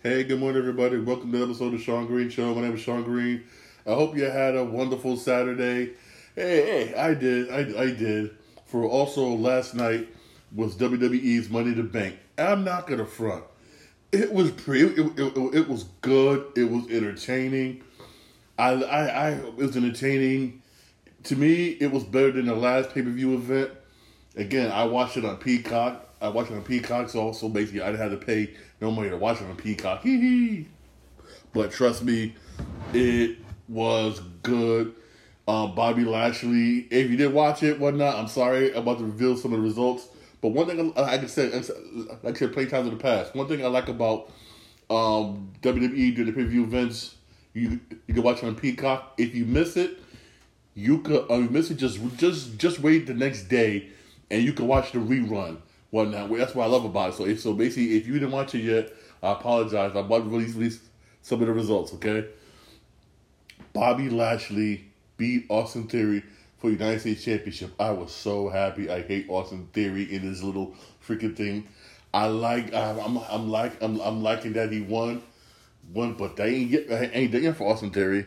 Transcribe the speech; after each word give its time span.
Hey, 0.00 0.22
good 0.22 0.38
morning, 0.38 0.60
everybody. 0.60 0.96
Welcome 0.96 1.32
to 1.32 1.38
the 1.38 1.44
episode 1.44 1.74
of 1.74 1.82
Shawn 1.82 2.06
Green 2.06 2.30
Show. 2.30 2.54
My 2.54 2.60
name 2.60 2.72
is 2.72 2.80
Shawn 2.80 3.02
Green. 3.02 3.42
I 3.84 3.94
hope 3.94 4.16
you 4.16 4.26
had 4.26 4.54
a 4.54 4.62
wonderful 4.62 5.16
Saturday. 5.16 5.94
Hey, 6.36 6.92
hey, 6.92 6.94
I 6.94 7.14
did. 7.14 7.50
I, 7.50 7.82
I 7.82 7.90
did. 7.90 8.30
For 8.66 8.84
also 8.84 9.26
last 9.26 9.74
night 9.74 10.06
was 10.54 10.76
WWE's 10.76 11.50
Money 11.50 11.74
to 11.74 11.82
Bank. 11.82 12.16
I'm 12.38 12.62
not 12.62 12.86
gonna 12.86 13.06
front. 13.06 13.42
It 14.12 14.32
was 14.32 14.52
pretty. 14.52 14.84
It, 15.02 15.18
it, 15.18 15.36
it, 15.36 15.54
it 15.56 15.68
was 15.68 15.82
good. 16.00 16.46
It 16.54 16.70
was 16.70 16.88
entertaining. 16.92 17.82
I, 18.56 18.74
I, 18.74 19.04
I 19.06 19.30
it 19.30 19.56
was 19.56 19.76
entertaining. 19.76 20.62
To 21.24 21.34
me, 21.34 21.70
it 21.70 21.90
was 21.90 22.04
better 22.04 22.30
than 22.30 22.46
the 22.46 22.54
last 22.54 22.94
pay 22.94 23.02
per 23.02 23.10
view 23.10 23.34
event. 23.34 23.72
Again, 24.36 24.70
I 24.70 24.84
watched 24.84 25.16
it 25.16 25.24
on 25.24 25.38
Peacock. 25.38 26.04
I 26.20 26.28
watched 26.28 26.52
it 26.52 26.54
on 26.54 26.62
Peacock, 26.62 27.08
so 27.08 27.20
also 27.20 27.48
basically 27.48 27.82
I 27.82 27.90
didn't 27.90 28.10
to 28.10 28.24
pay 28.24 28.54
no 28.80 28.90
money 28.90 29.10
to 29.10 29.16
watch 29.16 29.40
it 29.40 29.44
on 29.44 29.56
Peacock. 29.56 30.02
Hee 30.02 30.20
hee. 30.20 30.68
But 31.52 31.72
trust 31.72 32.04
me, 32.04 32.34
it 32.92 33.38
was 33.68 34.20
good. 34.42 34.94
Um, 35.46 35.74
Bobby 35.74 36.04
Lashley. 36.04 36.86
If 36.90 37.10
you 37.10 37.16
did 37.16 37.32
watch 37.32 37.62
it, 37.62 37.80
whatnot, 37.80 38.16
I'm 38.16 38.28
sorry 38.28 38.72
about 38.72 38.98
to 38.98 39.04
reveal 39.04 39.36
some 39.36 39.52
of 39.52 39.60
the 39.60 39.64
results. 39.64 40.08
But 40.40 40.48
one 40.48 40.66
thing 40.66 40.92
I, 40.96 41.14
I 41.14 41.18
can 41.18 41.28
say, 41.28 41.50
like 42.22 42.36
I 42.36 42.38
said, 42.38 42.52
play 42.52 42.66
times 42.66 42.86
in 42.86 42.96
the 42.96 43.02
past. 43.02 43.34
One 43.34 43.48
thing 43.48 43.64
I 43.64 43.68
like 43.68 43.88
about 43.88 44.30
um, 44.90 45.52
WWE 45.62 46.14
during 46.14 46.26
the 46.26 46.32
pay 46.32 46.44
per 46.44 46.48
view 46.48 46.64
events, 46.64 47.16
you 47.54 47.80
you 48.06 48.14
can 48.14 48.22
watch 48.22 48.42
it 48.42 48.46
on 48.46 48.54
Peacock. 48.54 49.14
If 49.18 49.34
you 49.34 49.46
miss 49.46 49.76
it, 49.76 49.98
you 50.74 50.98
could 50.98 51.30
uh, 51.30 51.38
miss 51.38 51.70
it. 51.70 51.76
Just 51.76 51.98
just 52.16 52.58
just 52.58 52.80
wait 52.80 53.06
the 53.06 53.14
next 53.14 53.44
day, 53.44 53.88
and 54.30 54.42
you 54.42 54.52
can 54.52 54.68
watch 54.68 54.92
the 54.92 54.98
rerun 54.98 55.58
whatnot. 55.90 56.30
That's 56.36 56.54
what 56.54 56.64
I 56.64 56.66
love 56.66 56.84
about 56.84 57.10
it. 57.10 57.16
So, 57.16 57.26
if, 57.26 57.40
so 57.40 57.52
basically, 57.52 57.96
if 57.96 58.06
you 58.06 58.14
didn't 58.14 58.32
watch 58.32 58.54
it 58.54 58.60
yet, 58.60 58.92
I 59.22 59.32
apologize. 59.32 59.92
I'm 59.92 60.06
about 60.06 60.24
to 60.24 60.30
release, 60.30 60.54
release 60.54 60.80
some 61.22 61.40
of 61.40 61.46
the 61.46 61.52
results. 61.52 61.94
Okay. 61.94 62.26
Bobby 63.72 64.10
Lashley 64.10 64.86
beat 65.16 65.46
Austin 65.48 65.86
Theory 65.86 66.22
for 66.58 66.70
United 66.70 67.00
States 67.00 67.24
Championship. 67.24 67.72
I 67.78 67.90
was 67.90 68.12
so 68.12 68.48
happy. 68.48 68.90
I 68.90 69.02
hate 69.02 69.26
Austin 69.28 69.68
Theory 69.72 70.12
in 70.12 70.22
his 70.22 70.42
little 70.42 70.74
freaking 71.06 71.36
thing. 71.36 71.68
I 72.12 72.26
like. 72.26 72.74
I'm. 72.74 73.18
I'm, 73.18 73.50
like. 73.50 73.82
I'm. 73.82 74.00
I'm 74.00 74.22
liking 74.22 74.54
that 74.54 74.72
he 74.72 74.80
won. 74.80 75.22
Won, 75.92 76.14
but 76.14 76.36
they 76.36 76.54
ain't 76.54 76.70
get. 76.70 76.86
Ain't 76.90 77.32
there 77.32 77.54
for 77.54 77.72
Austin 77.72 77.90
Theory. 77.90 78.26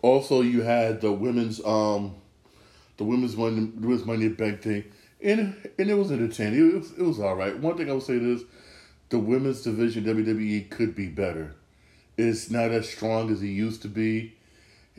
Also, 0.00 0.40
you 0.40 0.62
had 0.62 1.00
the 1.00 1.12
women's. 1.12 1.64
Um, 1.64 2.14
the 2.96 3.04
women's 3.04 3.36
money. 3.36 3.70
The 3.74 3.86
women's 3.86 4.06
money 4.06 4.28
bank 4.28 4.62
thing 4.62 4.84
and 5.24 5.56
and 5.78 5.90
it 5.90 5.94
was 5.94 6.12
entertaining. 6.12 6.70
It 6.70 6.74
was, 6.74 6.92
it 6.92 7.02
was 7.02 7.18
all 7.18 7.34
right. 7.34 7.58
One 7.58 7.76
thing 7.76 7.90
I 7.90 7.94
would 7.94 8.02
say 8.02 8.14
is 8.14 8.42
the 9.08 9.18
women's 9.18 9.62
division 9.62 10.04
WWE 10.04 10.70
could 10.70 10.94
be 10.94 11.08
better. 11.08 11.54
It's 12.16 12.50
not 12.50 12.70
as 12.70 12.88
strong 12.88 13.32
as 13.32 13.42
it 13.42 13.48
used 13.48 13.82
to 13.82 13.88
be. 13.88 14.34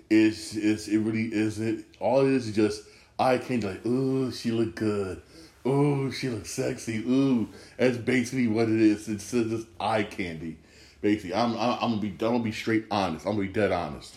It's 0.10 0.56
it's 0.56 0.88
it 0.88 0.98
really 0.98 1.34
isn't. 1.34 1.86
All 2.00 2.22
it 2.22 2.32
is 2.32 2.48
is 2.48 2.56
just 2.56 2.84
I 3.18 3.38
can't 3.38 3.64
like, 3.64 3.86
ooh, 3.86 4.32
she 4.32 4.52
looked 4.52 4.76
good. 4.76 5.22
Ooh, 5.66 6.12
she 6.12 6.30
looks 6.30 6.52
sexy. 6.52 6.98
Ooh, 6.98 7.48
that's 7.78 7.98
basically 7.98 8.48
what 8.48 8.68
it 8.68 8.82
is. 8.82 9.08
It's 9.08 9.32
just 9.32 9.68
eye 9.80 10.04
candy. 10.04 10.58
Basically, 11.02 11.34
I'm 11.34 11.54
I'm, 11.54 11.78
I'm 11.82 11.90
gonna 11.92 12.02
be 12.02 12.10
I'm 12.10 12.18
gonna 12.18 12.40
be 12.40 12.52
straight 12.52 12.86
honest. 12.90 13.26
I'm 13.26 13.34
gonna 13.34 13.48
be 13.48 13.54
dead 13.54 13.72
honest. 13.72 14.16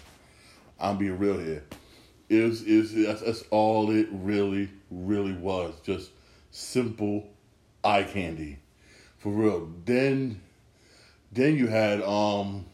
I'm 0.81 0.97
being 0.97 1.19
real 1.19 1.39
here 1.39 1.65
is 2.29 2.63
is 2.63 2.95
that's, 2.95 3.23
that's 3.23 3.45
all 3.51 3.91
it 3.91 4.09
really 4.11 4.71
really 4.91 5.33
was. 5.33 5.75
Just 5.83 6.11
simple 6.51 7.29
eye 7.85 8.03
candy. 8.03 8.59
For 9.19 9.31
real. 9.31 9.69
Then 9.85 10.41
then 11.33 11.57
you 11.57 11.67
had 11.67 12.03
um 12.03 12.67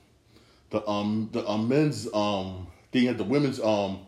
the 0.70 0.86
um 0.88 1.30
the 1.32 1.46
um, 1.48 1.68
men's 1.68 2.06
um 2.12 2.66
then 2.92 3.02
you 3.02 3.08
had 3.08 3.18
the 3.18 3.24
women's 3.24 3.60
um 3.60 4.00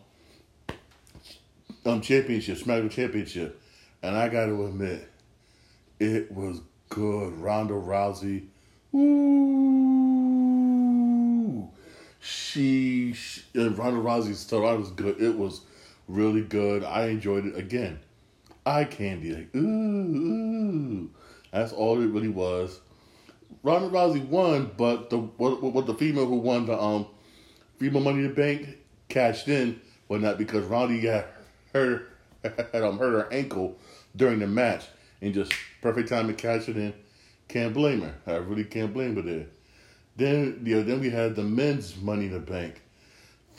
um 1.85 2.01
championship 2.01 2.57
SmackDown 2.57 2.91
championship. 2.91 3.61
And 4.03 4.15
I 4.15 4.29
got 4.29 4.45
to 4.45 4.65
admit 4.65 5.09
it 5.99 6.31
was 6.31 6.61
good. 6.89 7.33
Ronda 7.33 7.73
Rousey 7.73 8.45
ooh 8.93 9.86
she, 12.27 13.13
she 13.13 13.41
Ronda 13.55 14.01
Rousey's 14.01 14.39
story 14.39 14.77
was 14.77 14.91
good. 14.91 15.21
It 15.21 15.37
was 15.37 15.61
really 16.09 16.41
good. 16.41 16.83
I 16.83 17.07
enjoyed 17.07 17.45
it 17.45 17.57
again. 17.57 17.99
Eye 18.65 18.83
candy, 18.83 19.33
like 19.33 19.55
ooh, 19.55 19.59
ooh. 19.59 21.09
That's 21.51 21.71
all 21.71 22.01
it 22.01 22.07
really 22.07 22.27
was. 22.27 22.81
Ronda 23.63 23.89
Rousey 23.89 24.27
won, 24.27 24.71
but 24.77 25.09
the 25.09 25.19
what, 25.19 25.63
what 25.63 25.85
the 25.85 25.93
female 25.93 26.25
who 26.25 26.35
won 26.35 26.65
the 26.65 26.77
um 26.77 27.07
female 27.79 28.01
Money 28.01 28.19
in 28.19 28.27
the 28.27 28.33
Bank 28.33 28.77
cashed 29.07 29.47
in, 29.47 29.79
but 30.09 30.19
not 30.19 30.37
because 30.37 30.65
Ronda 30.65 31.01
got 31.01 31.27
her 31.73 32.07
had 32.43 32.83
um 32.83 32.99
hurt 32.99 33.13
her 33.13 33.33
ankle 33.33 33.77
during 34.17 34.39
the 34.39 34.47
match 34.47 34.85
and 35.21 35.33
just 35.33 35.53
perfect 35.81 36.09
time 36.09 36.27
to 36.27 36.33
cash 36.33 36.67
it 36.67 36.75
in. 36.75 36.93
Can't 37.47 37.73
blame 37.73 38.01
her. 38.01 38.15
I 38.27 38.35
really 38.35 38.65
can't 38.65 38.93
blame 38.93 39.15
her 39.15 39.21
there. 39.21 39.45
Then 40.17 40.61
you 40.65 40.77
know, 40.77 40.83
then 40.83 40.99
we 40.99 41.09
had 41.11 41.35
the 41.35 41.43
men's 41.43 41.95
Money 41.95 42.25
in 42.25 42.33
the 42.33 42.39
Bank. 42.39 42.81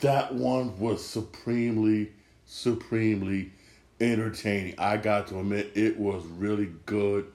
That 0.01 0.33
one 0.35 0.77
was 0.77 1.05
supremely, 1.05 2.11
supremely 2.45 3.51
entertaining. 3.99 4.75
I 4.77 4.97
got 4.97 5.27
to 5.27 5.39
admit, 5.39 5.71
it 5.75 5.97
was 5.97 6.23
really 6.25 6.69
good. 6.85 7.25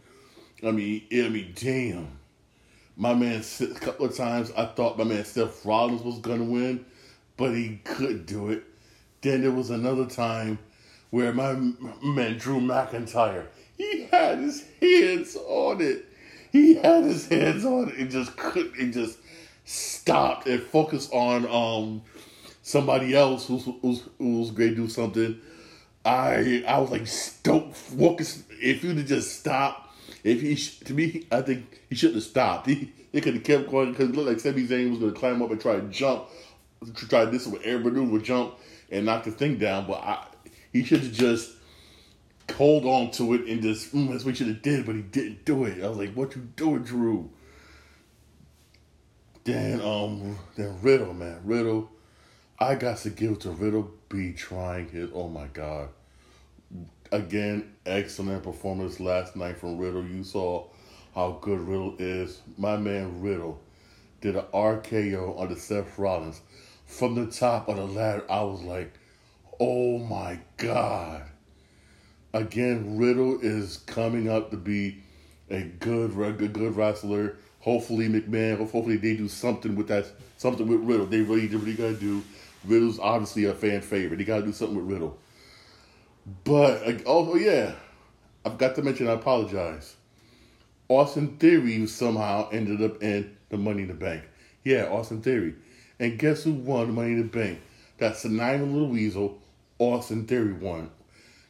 I 0.62 0.70
mean, 0.70 1.02
I 1.12 1.28
mean, 1.28 1.52
damn. 1.54 2.18
My 2.96 3.12
man, 3.12 3.42
a 3.60 3.66
couple 3.80 4.06
of 4.06 4.16
times 4.16 4.52
I 4.56 4.66
thought 4.66 4.98
my 4.98 5.04
man 5.04 5.24
Seth 5.24 5.64
Rollins 5.64 6.02
was 6.02 6.18
gonna 6.20 6.44
win, 6.44 6.84
but 7.36 7.52
he 7.52 7.80
couldn't 7.82 8.26
do 8.26 8.50
it. 8.50 8.62
Then 9.20 9.42
there 9.42 9.50
was 9.50 9.70
another 9.70 10.06
time 10.06 10.58
where 11.10 11.32
my 11.32 11.54
man 12.02 12.38
Drew 12.38 12.60
McIntyre, 12.60 13.46
he 13.76 14.04
had 14.04 14.38
his 14.38 14.64
hands 14.80 15.36
on 15.36 15.80
it 15.80 16.06
he 16.54 16.74
had 16.76 17.02
his 17.02 17.26
hands 17.26 17.64
on 17.64 17.88
it 17.88 17.96
and 17.96 18.10
just 18.12 18.36
couldn't 18.36 18.76
and 18.78 18.92
just 18.92 19.18
stopped 19.64 20.46
and 20.46 20.62
focused 20.62 21.12
on 21.12 21.44
um 21.48 22.00
somebody 22.62 23.12
else 23.12 23.48
who's 23.48 23.68
who's 23.82 24.04
who's 24.18 24.52
great 24.52 24.70
to 24.70 24.76
do 24.76 24.88
something. 24.88 25.40
I 26.04 26.62
I 26.66 26.78
was 26.78 26.92
like 26.92 27.08
don't 27.42 27.76
focus 27.76 28.44
if 28.50 28.84
you'd 28.84 28.98
have 28.98 29.06
just 29.06 29.40
stopped. 29.40 29.90
If 30.22 30.42
he 30.42 30.54
to 30.84 30.94
me, 30.94 31.26
I 31.32 31.42
think 31.42 31.82
he 31.88 31.96
shouldn't 31.96 32.16
have 32.16 32.24
stopped. 32.24 32.68
He 32.68 32.92
he 33.10 33.20
could 33.20 33.34
have 33.34 33.42
kept 33.42 33.68
going 33.68 33.90
because 33.90 34.10
it 34.10 34.14
looked 34.14 34.28
like 34.28 34.38
Sami 34.38 34.64
Zayn 34.64 34.90
was 34.90 35.00
going 35.00 35.12
to 35.12 35.18
climb 35.18 35.42
up 35.42 35.50
and 35.50 35.60
try 35.60 35.74
to 35.74 35.82
jump, 35.88 36.26
try 36.94 37.24
this 37.24 37.48
with 37.48 37.62
air 37.64 37.80
maneuver 37.80 38.20
jump 38.20 38.54
and 38.92 39.06
knock 39.06 39.24
the 39.24 39.32
thing 39.32 39.58
down. 39.58 39.88
But 39.88 40.04
I, 40.04 40.24
he 40.72 40.84
should 40.84 41.00
have 41.00 41.12
just 41.12 41.50
hold 42.52 42.84
on 42.84 43.10
to 43.12 43.34
it 43.34 43.46
and 43.46 43.62
just 43.62 43.94
mm, 43.94 44.10
that's 44.10 44.24
what 44.24 44.30
you 44.30 44.46
should 44.46 44.54
have 44.54 44.62
did, 44.62 44.86
but 44.86 44.94
he 44.94 45.02
didn't 45.02 45.44
do 45.44 45.64
it. 45.64 45.82
I 45.82 45.88
was 45.88 45.98
like, 45.98 46.14
"What 46.14 46.36
you 46.36 46.42
doing, 46.56 46.82
Drew?" 46.82 47.30
Then 49.44 49.80
um, 49.80 50.38
then 50.56 50.80
Riddle, 50.82 51.14
man, 51.14 51.40
Riddle. 51.44 51.90
I 52.58 52.76
got 52.76 52.98
to 52.98 53.10
give 53.10 53.40
to 53.40 53.50
Riddle 53.50 53.90
be 54.08 54.32
trying 54.32 54.88
his. 54.88 55.10
Oh 55.12 55.28
my 55.28 55.46
god! 55.48 55.88
Again, 57.10 57.74
excellent 57.84 58.42
performance 58.42 59.00
last 59.00 59.36
night 59.36 59.58
from 59.58 59.78
Riddle. 59.78 60.04
You 60.04 60.24
saw 60.24 60.68
how 61.14 61.38
good 61.40 61.60
Riddle 61.60 61.96
is. 61.98 62.40
My 62.56 62.76
man 62.76 63.20
Riddle 63.20 63.60
did 64.20 64.36
an 64.36 64.44
RKO 64.54 65.38
on 65.38 65.48
the 65.48 65.56
Seth 65.56 65.98
Rollins 65.98 66.40
from 66.86 67.14
the 67.14 67.26
top 67.26 67.68
of 67.68 67.76
the 67.76 67.86
ladder. 67.86 68.24
I 68.30 68.42
was 68.42 68.62
like, 68.62 68.92
"Oh 69.58 69.98
my 69.98 70.38
god!" 70.56 71.24
Again, 72.34 72.98
Riddle 72.98 73.40
is 73.40 73.78
coming 73.86 74.28
up 74.28 74.50
to 74.50 74.56
be 74.56 75.02
a 75.48 75.62
good, 75.62 76.14
good, 76.14 76.52
good 76.52 76.76
wrestler. 76.76 77.36
Hopefully, 77.60 78.08
McMahon. 78.08 78.58
Hopefully, 78.58 78.96
they 78.96 79.16
do 79.16 79.28
something 79.28 79.74
with 79.74 79.88
that. 79.88 80.06
Something 80.36 80.66
with 80.66 80.80
Riddle. 80.80 81.06
They 81.06 81.22
really, 81.22 81.46
really 81.46 81.74
gotta 81.74 81.94
do. 81.94 82.22
Riddle's 82.66 82.98
obviously 82.98 83.44
a 83.44 83.54
fan 83.54 83.80
favorite. 83.80 84.18
They 84.18 84.24
gotta 84.24 84.44
do 84.44 84.52
something 84.52 84.76
with 84.76 84.92
Riddle. 84.92 85.16
But 86.44 86.82
oh, 87.06 87.32
oh 87.32 87.36
yeah, 87.36 87.74
I've 88.44 88.58
got 88.58 88.74
to 88.74 88.82
mention. 88.82 89.08
I 89.08 89.12
apologize. 89.12 89.96
Austin 90.88 91.38
Theory 91.38 91.86
somehow 91.86 92.50
ended 92.50 92.82
up 92.82 93.02
in 93.02 93.36
the 93.48 93.56
Money 93.56 93.82
in 93.82 93.88
the 93.88 93.94
Bank. 93.94 94.24
Yeah, 94.64 94.88
Austin 94.90 95.22
Theory. 95.22 95.54
And 95.98 96.18
guess 96.18 96.42
who 96.42 96.52
won 96.52 96.88
the 96.88 96.92
Money 96.92 97.12
in 97.12 97.18
the 97.18 97.24
Bank? 97.24 97.60
That's 97.96 98.22
the 98.22 98.28
Nine 98.28 98.72
Little 98.72 98.88
Weasel. 98.88 99.38
Austin 99.78 100.26
Theory 100.26 100.52
won. 100.52 100.90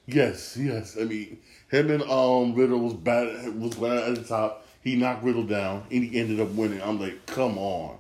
Yes, 0.06 0.56
yes. 0.56 0.96
I 1.00 1.04
mean, 1.04 1.38
him 1.70 1.90
and 1.90 2.02
um 2.02 2.54
Riddle 2.54 2.80
was 2.80 2.94
bad 2.94 3.58
was 3.60 3.74
bad 3.74 4.10
at 4.10 4.14
the 4.16 4.24
top. 4.24 4.66
He 4.82 4.96
knocked 4.96 5.24
Riddle 5.24 5.44
down, 5.44 5.86
and 5.90 6.04
he 6.04 6.20
ended 6.20 6.40
up 6.40 6.50
winning. 6.50 6.82
I'm 6.82 7.00
like, 7.00 7.24
come 7.26 7.56
on. 7.56 7.98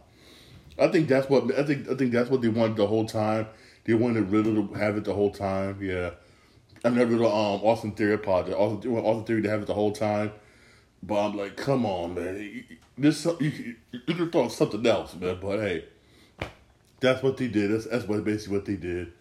I 0.78 0.88
think 0.88 1.08
that's 1.08 1.28
what 1.30 1.56
I 1.56 1.62
think. 1.62 1.88
I 1.88 1.94
think 1.94 2.12
that's 2.12 2.28
what 2.28 2.42
they 2.42 2.48
wanted 2.48 2.76
the 2.76 2.86
whole 2.86 3.06
time. 3.06 3.46
They 3.84 3.94
wanted 3.94 4.30
Riddle 4.30 4.66
to 4.66 4.74
have 4.74 4.96
it 4.96 5.04
the 5.04 5.14
whole 5.14 5.30
time. 5.30 5.78
Yeah, 5.80 6.10
I 6.84 6.90
never 6.90 7.12
Riddle. 7.12 7.32
Um, 7.32 7.60
Austin 7.62 7.92
Theory 7.92 8.14
apologized. 8.14 8.56
Austin, 8.56 8.96
Austin 8.96 9.24
Theory 9.24 9.42
to 9.42 9.50
have 9.50 9.62
it 9.62 9.66
the 9.66 9.74
whole 9.74 9.92
time. 9.92 10.32
But 11.02 11.26
I'm 11.26 11.36
like, 11.36 11.56
come 11.56 11.86
on, 11.86 12.14
man. 12.14 12.64
This 12.98 13.24
you, 13.40 13.76
you 13.92 14.00
could 14.06 14.16
have 14.16 14.32
thought 14.32 14.52
something 14.52 14.86
else, 14.86 15.14
man. 15.14 15.38
But 15.40 15.60
hey, 15.60 15.84
that's 17.00 17.22
what 17.22 17.36
they 17.36 17.48
did. 17.48 17.70
That's 17.70 17.86
that's 17.86 18.06
what 18.06 18.24
basically 18.24 18.56
what 18.56 18.66
they 18.66 18.76
did. 18.76 19.12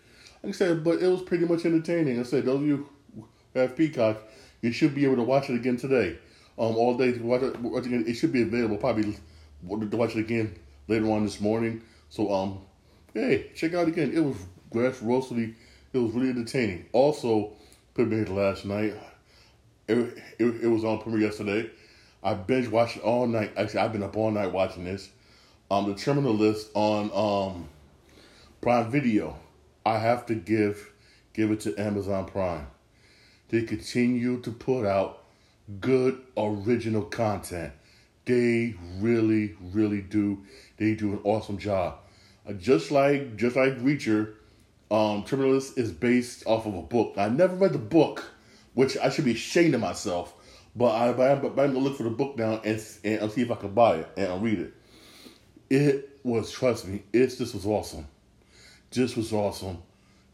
Like 0.44 0.56
I 0.56 0.58
said, 0.58 0.84
but 0.84 1.02
it 1.02 1.08
was 1.08 1.22
pretty 1.22 1.46
much 1.46 1.66
entertaining. 1.66 2.20
I 2.20 2.24
said, 2.24 2.46
those 2.46 2.62
of 2.62 2.68
you 2.68 2.90
who 3.16 3.26
have 3.56 3.78
Peacock, 3.78 4.22
you 4.62 4.74
should 4.74 4.94
be 4.94 5.06
able 5.06 5.16
to 5.16 5.24
watch 5.24 5.50
it 5.50 5.56
again 5.56 5.78
today. 5.78 6.18
Um, 6.58 6.76
all 6.76 6.98
day 6.98 7.14
watch 7.14 7.42
it, 7.42 7.60
watch 7.60 7.86
it 7.86 7.88
again. 7.88 8.04
It 8.06 8.16
should 8.16 8.34
be 8.34 8.42
available 8.42 8.78
probably 8.78 9.14
to 9.68 9.98
watch 9.98 10.16
it 10.16 10.20
again 10.20 10.56
later 10.88 11.10
on 11.12 11.24
this 11.24 11.40
morning. 11.40 11.82
So 12.10 12.32
um, 12.32 12.60
hey, 13.14 13.52
check 13.56 13.74
out 13.74 13.88
again. 13.88 14.12
It 14.14 14.20
was 14.20 14.36
grassrootsly. 14.72 15.56
It 15.94 15.98
was 15.98 16.12
really 16.12 16.30
entertaining. 16.30 16.86
Also, 16.92 17.54
premiered 17.96 18.30
last 18.30 18.66
night. 18.66 18.94
It, 19.88 19.98
it, 20.40 20.46
it 20.64 20.68
was 20.68 20.84
on 20.84 21.00
premiere 21.00 21.22
yesterday. 21.22 21.70
I 22.22 22.34
binge 22.34 22.68
watched 22.68 22.98
it 22.98 23.04
all 23.04 23.28
night. 23.28 23.54
Actually, 23.58 23.80
I've 23.80 23.94
been 23.94 24.04
up 24.04 24.16
all 24.16 24.32
night 24.32 24.52
watching 24.52 24.86
this. 24.86 25.10
Um, 25.72 25.90
the 25.90 25.96
Terminal 25.96 26.34
List 26.34 26.70
on 26.74 27.12
um, 27.14 27.70
Prime 28.62 28.92
Video. 28.92 29.38
I 29.86 29.98
have 29.98 30.26
to 30.28 30.36
give 30.36 30.92
give 31.34 31.52
it 31.52 31.60
to 31.62 31.78
Amazon 31.78 32.26
Prime. 32.26 32.68
They 33.50 33.64
continue 33.64 34.40
to 34.42 34.52
put 34.52 34.86
out 34.86 35.24
good 35.80 36.22
original 36.38 37.04
content. 37.04 37.74
They 38.26 38.76
really, 39.00 39.56
really 39.60 40.02
do. 40.02 40.44
They 40.78 40.96
do 40.96 41.14
an 41.14 41.20
awesome 41.24 41.58
job. 41.58 41.98
Uh, 42.48 42.54
just 42.54 42.92
like 42.92 43.36
just 43.36 43.56
like 43.56 43.78
Reacher, 43.80 44.36
um, 44.90 45.24
Terminal 45.24 45.52
List 45.52 45.78
is 45.78 45.92
based 45.92 46.46
off 46.48 46.66
of 46.66 46.76
a 46.76 46.82
book. 46.82 47.16
I 47.18 47.30
never 47.30 47.56
read 47.56 47.74
the 47.74 47.80
book, 47.80 48.24
which 48.74 48.98
I 48.98 49.10
should 49.10 49.26
be 49.26 49.34
ashamed 49.34 49.74
of 49.74 49.82
myself. 49.82 50.34
But 50.76 50.90
I, 50.90 51.10
I'm, 51.32 51.42
gonna 51.42 51.80
look 51.80 51.98
for 51.98 52.04
the 52.04 52.10
book 52.10 52.38
now 52.38 52.62
and 52.64 52.82
and 53.04 53.32
see 53.32 53.42
if 53.42 53.52
I 53.52 53.56
can 53.56 53.74
buy 53.74 53.98
it 53.98 54.10
and 54.18 54.28
I'll 54.28 54.40
read 54.40 54.60
it. 54.60 54.74
It 55.70 56.20
was, 56.24 56.52
trust 56.52 56.88
me, 56.88 57.04
it's 57.12 57.36
this 57.36 57.54
was 57.54 57.66
awesome. 57.66 58.08
This 58.94 59.18
was 59.18 59.34
awesome. 59.34 59.82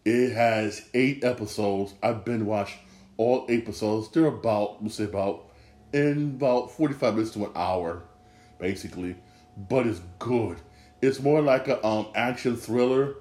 It 0.03 0.33
has 0.33 0.81
eight 0.93 1.23
episodes. 1.23 1.93
I've 2.03 2.25
been 2.25 2.45
watched 2.45 2.75
all 3.15 3.45
eight 3.47 3.63
episodes. 3.63 4.09
They're 4.09 4.25
about, 4.25 4.81
we'll 4.81 4.91
say 4.91 5.05
about, 5.05 5.45
in 5.93 6.35
about 6.35 6.71
45 6.71 7.13
minutes 7.15 7.31
to 7.35 7.45
an 7.45 7.51
hour, 7.55 8.03
basically. 8.59 9.15
But 9.55 9.87
it's 9.87 10.01
good. 10.19 10.57
It's 11.01 11.21
more 11.21 11.41
like 11.41 11.69
a 11.69 11.85
um 11.85 12.07
action 12.15 12.57
thriller, 12.57 13.15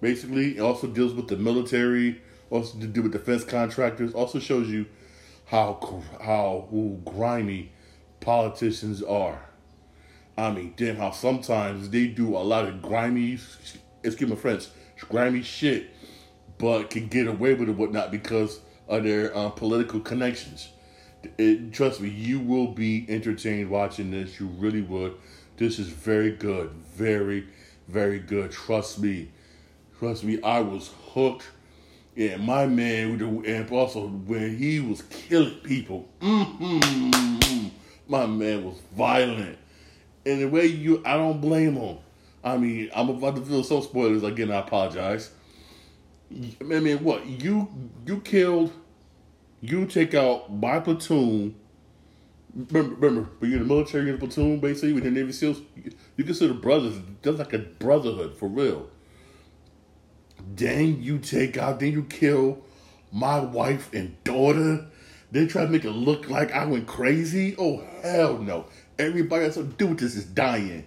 basically. 0.00 0.56
It 0.56 0.60
also 0.60 0.86
deals 0.86 1.12
with 1.12 1.28
the 1.28 1.36
military, 1.36 2.22
also 2.48 2.78
to 2.78 2.86
do 2.86 3.02
with 3.02 3.12
defense 3.12 3.44
contractors. 3.44 4.14
Also 4.14 4.38
shows 4.38 4.70
you 4.70 4.86
how 5.44 6.02
how 6.22 6.68
ooh, 6.72 6.98
grimy 7.04 7.70
politicians 8.20 9.02
are. 9.02 9.44
I 10.38 10.50
mean, 10.52 10.72
damn, 10.78 10.96
how 10.96 11.10
sometimes 11.10 11.90
they 11.90 12.06
do 12.06 12.34
a 12.34 12.38
lot 12.38 12.64
of 12.64 12.80
grimy, 12.80 13.38
excuse 14.02 14.30
my 14.30 14.36
French, 14.36 14.68
grimy 15.08 15.42
shit, 15.42 15.90
but 16.58 16.90
can 16.90 17.08
get 17.08 17.26
away 17.26 17.54
with 17.54 17.68
it, 17.68 17.76
whatnot, 17.76 18.10
because 18.10 18.60
of 18.88 19.04
their 19.04 19.36
uh, 19.36 19.50
political 19.50 20.00
connections. 20.00 20.68
It, 21.38 21.72
trust 21.72 22.00
me, 22.00 22.08
you 22.08 22.40
will 22.40 22.68
be 22.68 23.06
entertained 23.08 23.70
watching 23.70 24.10
this. 24.10 24.40
You 24.40 24.46
really 24.46 24.82
would. 24.82 25.14
This 25.56 25.78
is 25.78 25.88
very 25.88 26.32
good, 26.32 26.70
very, 26.94 27.46
very 27.88 28.18
good. 28.18 28.50
Trust 28.50 29.00
me, 29.00 29.30
trust 29.98 30.24
me. 30.24 30.40
I 30.42 30.60
was 30.60 30.90
hooked. 31.12 31.48
Yeah, 32.16 32.36
my 32.36 32.66
man, 32.66 33.20
and 33.46 33.70
also 33.70 34.08
when 34.08 34.56
he 34.56 34.80
was 34.80 35.02
killing 35.02 35.60
people, 35.60 36.08
mm-hmm, 36.20 37.68
my 38.08 38.26
man 38.26 38.64
was 38.64 38.78
violent 38.96 39.58
and 40.26 40.40
the 40.40 40.48
way 40.48 40.66
you, 40.66 41.02
I 41.04 41.14
don't 41.14 41.40
blame 41.40 41.74
him. 41.74 41.98
I 42.42 42.56
mean, 42.56 42.90
I'm 42.94 43.08
about 43.08 43.36
to 43.36 43.42
feel 43.42 43.62
some 43.62 43.82
spoilers 43.82 44.22
again. 44.22 44.50
I 44.50 44.60
apologize. 44.60 45.30
I 46.32 46.64
mean, 46.64 47.02
what 47.02 47.26
you 47.26 47.68
you 48.06 48.20
killed? 48.20 48.72
You 49.60 49.86
take 49.86 50.14
out 50.14 50.52
my 50.52 50.80
platoon. 50.80 51.54
Remember, 52.54 52.94
remember 52.94 53.30
when 53.38 53.50
you're 53.50 53.60
in 53.60 53.68
the 53.68 53.74
military, 53.74 54.04
you're 54.04 54.14
in 54.14 54.20
the 54.20 54.26
platoon, 54.26 54.58
basically, 54.58 54.92
with 54.94 55.04
the 55.04 55.10
Navy 55.10 55.32
SEALs, 55.32 55.60
you, 56.16 56.24
consider 56.24 56.54
brothers. 56.54 56.96
Just 57.22 57.38
like 57.38 57.52
a 57.52 57.58
brotherhood, 57.58 58.36
for 58.36 58.48
real. 58.48 58.88
Then 60.56 61.02
you 61.02 61.18
take 61.18 61.58
out, 61.58 61.80
then 61.80 61.92
you 61.92 62.04
kill 62.04 62.58
my 63.12 63.38
wife 63.38 63.92
and 63.92 64.22
daughter. 64.24 64.86
Then 65.30 65.46
try 65.46 65.64
to 65.64 65.70
make 65.70 65.84
it 65.84 65.90
look 65.90 66.28
like 66.28 66.52
I 66.52 66.64
went 66.64 66.86
crazy. 66.86 67.54
Oh, 67.58 67.84
hell 68.02 68.38
no. 68.38 68.66
Everybody 68.98 69.44
that's 69.44 69.56
to 69.56 69.64
do 69.64 69.88
with 69.88 69.98
this 69.98 70.16
is 70.16 70.24
dying. 70.24 70.86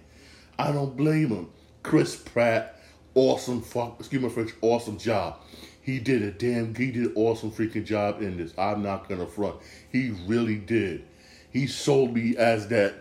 I 0.58 0.72
don't 0.72 0.96
blame 0.96 1.28
him. 1.28 1.50
Chris 1.82 2.16
Pratt, 2.16 2.80
awesome 3.14 3.60
fuck, 3.60 3.96
excuse 3.98 4.22
my 4.22 4.28
French, 4.28 4.52
awesome 4.60 4.98
job. 4.98 5.40
He 5.82 5.98
did 5.98 6.22
a 6.22 6.30
damn, 6.30 6.74
he 6.74 6.90
did 6.90 7.06
an 7.06 7.12
awesome 7.14 7.50
freaking 7.50 7.84
job 7.84 8.22
in 8.22 8.38
this. 8.38 8.54
I'm 8.56 8.82
not 8.82 9.08
gonna 9.08 9.26
front. 9.26 9.56
He 9.90 10.10
really 10.26 10.56
did. 10.56 11.04
He 11.50 11.66
sold 11.66 12.14
me 12.14 12.36
as 12.36 12.68
that, 12.68 12.94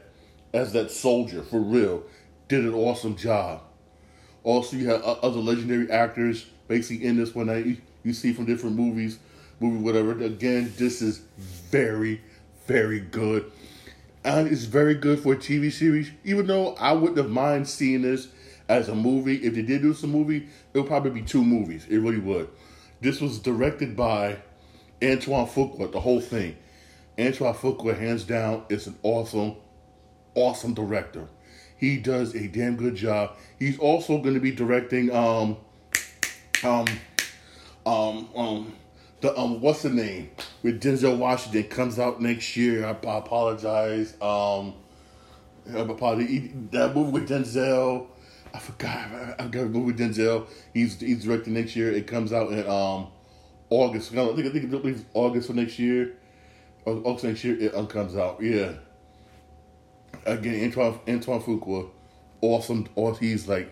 as 0.53 0.73
that 0.73 0.91
soldier 0.91 1.43
for 1.43 1.59
real. 1.59 2.03
Did 2.49 2.65
an 2.65 2.73
awesome 2.73 3.15
job. 3.15 3.61
Also, 4.43 4.75
you 4.75 4.89
have 4.89 5.01
other 5.01 5.39
legendary 5.39 5.89
actors 5.89 6.45
basically 6.67 7.05
in 7.05 7.15
this 7.15 7.33
one 7.33 7.47
that 7.47 7.65
you, 7.65 7.77
you 8.03 8.11
see 8.11 8.33
from 8.33 8.45
different 8.45 8.75
movies, 8.75 9.17
movie 9.61 9.81
whatever. 9.81 10.11
Again, 10.21 10.73
this 10.77 11.01
is 11.01 11.19
very, 11.71 12.21
very 12.67 12.99
good 12.99 13.49
and 14.23 14.47
it's 14.47 14.63
very 14.63 14.95
good 14.95 15.19
for 15.19 15.33
a 15.33 15.37
TV 15.37 15.71
series. 15.71 16.11
Even 16.23 16.47
though 16.47 16.75
I 16.75 16.93
wouldn't 16.93 17.17
have 17.17 17.29
mind 17.29 17.67
seeing 17.67 18.01
this 18.03 18.27
as 18.69 18.89
a 18.89 18.95
movie, 18.95 19.37
if 19.37 19.55
they 19.55 19.61
did 19.61 19.81
do 19.81 19.93
some 19.93 20.11
movie, 20.11 20.47
it 20.73 20.77
would 20.77 20.87
probably 20.87 21.11
be 21.11 21.21
two 21.21 21.43
movies. 21.43 21.85
It 21.89 21.97
really 21.97 22.19
would. 22.19 22.49
This 23.01 23.19
was 23.19 23.39
directed 23.39 23.95
by 23.95 24.37
Antoine 25.03 25.47
Fuqua, 25.47 25.91
the 25.91 25.99
whole 25.99 26.21
thing. 26.21 26.55
Antoine 27.19 27.53
Fuqua, 27.53 27.97
hands 27.97 28.23
down, 28.23 28.63
is 28.69 28.87
an 28.87 28.97
awesome, 29.03 29.57
awesome 30.35 30.73
director. 30.73 31.27
He 31.77 31.97
does 31.97 32.33
a 32.33 32.47
damn 32.47 32.77
good 32.77 32.95
job. 32.95 33.35
He's 33.59 33.77
also 33.77 34.19
going 34.19 34.35
to 34.35 34.39
be 34.39 34.51
directing 34.51 35.13
um, 35.13 35.57
um, 36.63 36.85
um, 37.85 38.29
um, 38.35 38.73
the 39.23 39.39
um 39.39 39.61
what's 39.61 39.83
the 39.83 39.89
name 39.89 40.29
with 40.63 40.83
Denzel 40.83 41.17
Washington 41.17 41.63
comes 41.63 41.97
out 41.97 42.21
next 42.21 42.57
year. 42.57 42.85
I, 42.85 42.89
I 42.89 43.17
apologize. 43.19 44.15
Um, 44.21 44.73
I 45.73 45.79
apologize. 45.79 46.49
That 46.71 46.93
movie 46.93 47.11
with 47.11 47.29
Denzel. 47.29 48.07
I 48.53 48.59
forgot. 48.59 49.39
I, 49.39 49.47
got 49.47 49.61
a 49.61 49.65
movie 49.65 49.93
with 49.93 49.99
Denzel. 49.99 50.45
He's 50.73 50.99
he's 50.99 51.23
directing 51.23 51.53
next 51.53 51.73
year. 51.73 51.89
It 51.89 52.05
comes 52.05 52.33
out 52.33 52.51
in 52.51 52.67
um 52.67 53.07
August. 53.69 54.11
I 54.11 54.25
think 54.35 54.45
I 54.45 54.49
think 54.49 54.73
it's 54.73 55.05
August 55.13 55.47
for 55.47 55.53
next 55.53 55.79
year. 55.79 56.17
August 56.85 57.23
next 57.23 57.45
year 57.45 57.57
it 57.57 57.89
comes 57.89 58.17
out. 58.17 58.43
Yeah. 58.43 58.73
Again, 60.25 60.65
Antoine 60.65 60.99
Antoine 61.07 61.41
Fuqua, 61.41 61.89
awesome. 62.41 62.89
Or 62.95 63.17
he's 63.17 63.47
like, 63.47 63.71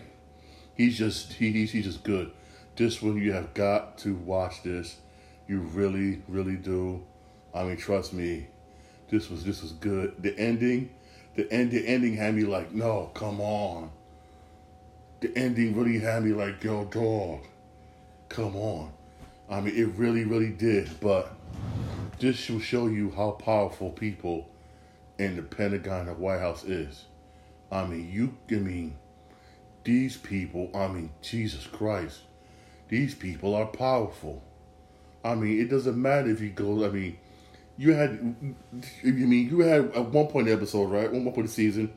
he's 0.74 0.96
just 0.96 1.34
he, 1.34 1.52
he's 1.52 1.72
he's 1.72 1.84
just 1.84 2.04
good. 2.04 2.32
This 2.76 3.02
one 3.02 3.18
you 3.18 3.34
have 3.34 3.52
got 3.52 3.98
to 3.98 4.14
watch 4.14 4.62
this. 4.62 4.96
You 5.52 5.58
really, 5.58 6.22
really 6.28 6.56
do. 6.56 7.02
I 7.54 7.64
mean, 7.64 7.76
trust 7.76 8.14
me, 8.14 8.46
this 9.10 9.28
was 9.28 9.44
this 9.44 9.60
was 9.60 9.72
good. 9.72 10.14
The 10.22 10.34
ending, 10.38 10.88
the 11.34 11.46
end, 11.52 11.72
the 11.72 11.86
ending 11.86 12.16
had 12.16 12.34
me 12.34 12.44
like, 12.44 12.72
no, 12.72 13.10
come 13.12 13.38
on. 13.38 13.90
The 15.20 15.30
ending 15.36 15.76
really 15.76 15.98
had 15.98 16.24
me 16.24 16.32
like, 16.32 16.64
yo, 16.64 16.86
dog, 16.86 17.40
come 18.30 18.56
on. 18.56 18.92
I 19.50 19.60
mean, 19.60 19.76
it 19.76 19.88
really, 19.98 20.24
really 20.24 20.48
did. 20.48 20.88
But 21.00 21.34
this 22.18 22.48
will 22.48 22.58
show 22.58 22.86
you 22.86 23.10
how 23.10 23.32
powerful 23.32 23.90
people 23.90 24.48
in 25.18 25.36
the 25.36 25.42
Pentagon 25.42 26.08
and 26.08 26.16
White 26.16 26.40
House 26.40 26.64
is. 26.64 27.04
I 27.70 27.84
mean, 27.84 28.10
you, 28.10 28.38
I 28.50 28.58
mean, 28.58 28.96
these 29.84 30.16
people, 30.16 30.70
I 30.74 30.88
mean, 30.88 31.10
Jesus 31.20 31.66
Christ, 31.66 32.20
these 32.88 33.14
people 33.14 33.54
are 33.54 33.66
powerful. 33.66 34.42
I 35.24 35.34
mean, 35.34 35.60
it 35.60 35.70
doesn't 35.70 36.00
matter 36.00 36.30
if 36.30 36.40
he 36.40 36.48
goes. 36.48 36.82
I 36.82 36.88
mean, 36.88 37.18
you 37.78 37.94
had, 37.94 38.34
you 39.02 39.12
mean 39.12 39.48
you 39.48 39.60
had 39.60 39.92
at 39.92 40.06
one 40.06 40.26
point 40.26 40.48
episode, 40.48 40.86
right? 40.86 41.10
One 41.10 41.24
point 41.24 41.38
in 41.38 41.42
the 41.44 41.48
season, 41.48 41.92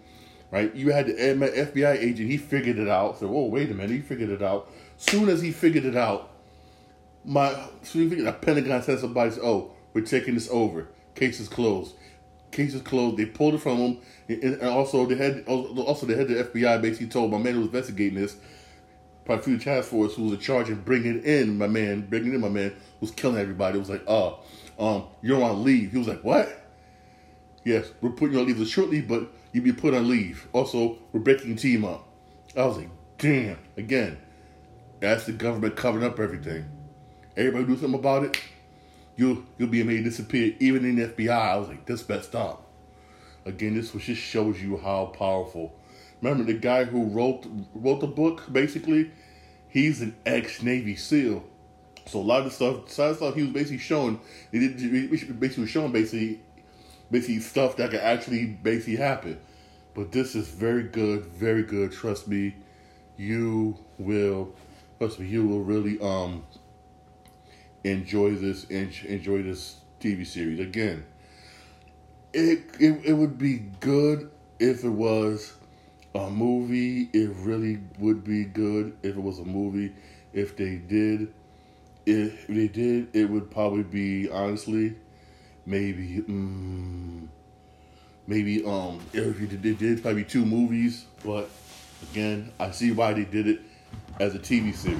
right? 0.52 0.74
You 0.76 0.92
had 0.92 1.08
the 1.08 1.14
FBI 1.14 1.98
agent. 1.98 2.30
He 2.30 2.38
figured 2.38 2.78
it 2.78 2.88
out. 2.88 3.20
So, 3.20 3.28
oh, 3.28 3.46
wait 3.46 3.72
a 3.72 3.74
minute, 3.74 3.92
he 3.92 4.00
figured 4.00 4.30
it 4.30 4.42
out. 4.42 4.70
Soon 4.98 5.30
as 5.30 5.42
he 5.42 5.52
figured 5.52 5.86
it 5.86 5.96
out, 5.96 6.32
my 7.26 7.56
soon 7.82 8.12
as 8.12 8.24
the 8.24 8.32
Pentagon 8.32 8.84
said 8.84 9.00
somebody, 9.00 9.32
said, 9.32 9.44
"Oh, 9.44 9.72
we're 9.94 10.02
taking 10.02 10.36
this 10.36 10.50
over. 10.52 10.88
Case 11.16 11.40
is 11.40 11.48
closed. 11.48 11.96
Case 12.52 12.76
is 12.76 12.82
closed." 12.82 13.18
They 13.18 13.26
pulled 13.26 13.56
it 13.56 13.62
from 13.62 13.78
him, 13.78 13.98
and 14.30 14.62
also 14.62 15.06
they 15.06 15.16
had 15.16 15.44
also 15.48 16.06
they 16.06 16.16
had 16.16 16.28
the 16.28 16.44
FBI 16.44 16.82
basically 16.82 17.08
told 17.08 17.32
my 17.32 17.40
man 17.40 17.54
who 17.54 17.60
was 17.62 17.68
investigating 17.68 18.20
this 18.20 18.38
Prosecutor 19.26 19.64
Task 19.64 19.90
Force, 19.90 20.16
who 20.16 20.24
was 20.24 20.34
in 20.34 20.40
charge 20.40 20.70
of 20.70 20.86
bringing 20.86 21.24
in 21.24 21.58
my 21.58 21.68
man, 21.68 22.06
bringing 22.08 22.34
in 22.34 22.42
my 22.42 22.50
man, 22.50 22.74
was 23.00 23.12
killing 23.12 23.38
everybody. 23.38 23.78
It 23.78 23.80
was 23.80 23.90
like, 23.90 24.04
oh, 24.08 24.40
um, 24.78 25.06
you're 25.22 25.44
on 25.44 25.64
leave. 25.64 25.92
He 25.92 25.98
was 25.98 26.08
like, 26.08 26.24
what? 26.24 26.48
Yes, 27.64 27.92
we're 28.02 28.12
putting 28.12 28.36
you 28.36 28.42
on 28.42 28.48
leave 28.48 28.68
shortly, 28.68 29.02
but 29.02 29.28
you'll 29.52 29.64
be 29.64 29.74
put 29.74 29.96
on 29.96 30.08
leave. 30.08 30.48
Also, 30.54 31.00
we're 31.12 31.20
breaking 31.20 31.56
team 31.56 31.84
up. 31.84 32.08
I 32.56 32.66
was 32.66 32.78
like, 32.78 32.90
damn. 33.18 33.58
Again, 33.76 34.20
that's 35.00 35.26
the 35.26 35.32
government 35.32 35.76
covering 35.76 36.06
up 36.06 36.20
everything. 36.20 36.66
Everybody 37.36 37.66
do 37.66 37.78
something 37.78 38.00
about 38.00 38.24
it. 38.24 38.40
You'll 39.18 39.44
you'll 39.58 39.70
be 39.70 39.84
made 39.84 40.04
disappear. 40.04 40.56
Even 40.60 40.86
in 40.86 40.98
the 40.98 41.08
FBI, 41.08 41.30
I 41.30 41.58
was 41.58 41.68
like, 41.68 41.86
this 41.86 42.08
messed 42.08 42.36
up. 42.36 42.66
Again, 43.46 43.76
this 43.76 43.92
just 43.92 44.22
shows 44.22 44.62
you 44.62 44.78
how 44.78 45.08
powerful. 45.08 45.74
Remember 46.22 46.44
the 46.44 46.58
guy 46.58 46.86
who 46.86 47.06
wrote 47.06 47.46
wrote 47.74 48.02
the 48.02 48.08
book. 48.08 48.52
Basically, 48.52 49.12
he's 49.68 50.02
an 50.02 50.16
ex 50.26 50.62
Navy 50.64 50.96
SEAL. 50.96 51.44
So 52.08 52.20
a 52.20 52.22
lot 52.22 52.40
of 52.40 52.46
the 52.46 52.52
stuff, 52.52 52.98
lot 53.00 53.12
of 53.12 53.18
stuff 53.18 53.36
he 53.36 53.42
was 53.42 53.52
basically 53.52 53.80
showing, 53.80 54.20
he 54.52 54.60
did 54.60 55.10
basically 55.10 55.64
was 55.64 55.70
showing 55.70 55.92
basically, 55.92 56.40
basically 57.10 57.40
stuff 57.40 57.78
that 57.78 57.92
could 57.92 58.00
actually 58.00 58.46
basically 58.46 58.98
happen. 58.98 59.40
But 59.96 60.12
this 60.12 60.36
is 60.36 60.48
very 60.48 60.84
good, 60.84 61.26
very 61.26 61.64
good. 61.64 61.92
Trust 61.92 62.28
me, 62.28 62.56
you 63.18 63.78
will. 63.98 64.54
Trust 65.00 65.20
me, 65.20 65.28
you 65.28 65.48
will 65.48 65.62
really 65.62 66.00
um 66.00 66.46
enjoy 67.84 68.36
this 68.36 68.66
enjoy 68.66 69.44
this 69.44 69.78
TV 70.00 70.26
series 70.26 70.60
again. 70.60 71.06
It, 72.34 72.66
it 72.80 73.06
it 73.06 73.14
would 73.14 73.38
be 73.38 73.60
good 73.80 74.30
if 74.60 74.84
it 74.84 74.90
was 74.90 75.54
a 76.16 76.30
movie. 76.30 77.10
It 77.14 77.30
really 77.40 77.80
would 78.00 78.24
be 78.24 78.46
good 78.46 78.96
if 79.04 79.16
it 79.16 79.22
was 79.22 79.40
a 79.40 79.46
movie. 79.46 79.94
If 80.34 80.56
they 80.58 80.78
did, 80.78 81.34
if 82.06 82.48
they 82.48 82.68
did, 82.68 83.16
it 83.16 83.30
would 83.30 83.52
probably 83.52 83.84
be 83.84 84.30
honestly, 84.30 84.96
maybe, 85.66 86.24
um, 86.28 87.30
maybe 88.28 88.64
um, 88.66 89.00
if 89.14 89.38
they 89.38 89.46
did, 89.58 89.78
did 89.78 90.02
probably 90.02 90.24
two 90.24 90.46
movies. 90.46 91.06
But 91.24 91.50
again, 92.12 92.52
I 92.60 92.72
see 92.72 92.92
why 92.92 93.14
they 93.14 93.26
did 93.26 93.48
it 93.48 93.62
as 94.20 94.36
a 94.36 94.40
TV 94.40 94.74
series. 94.74 95.00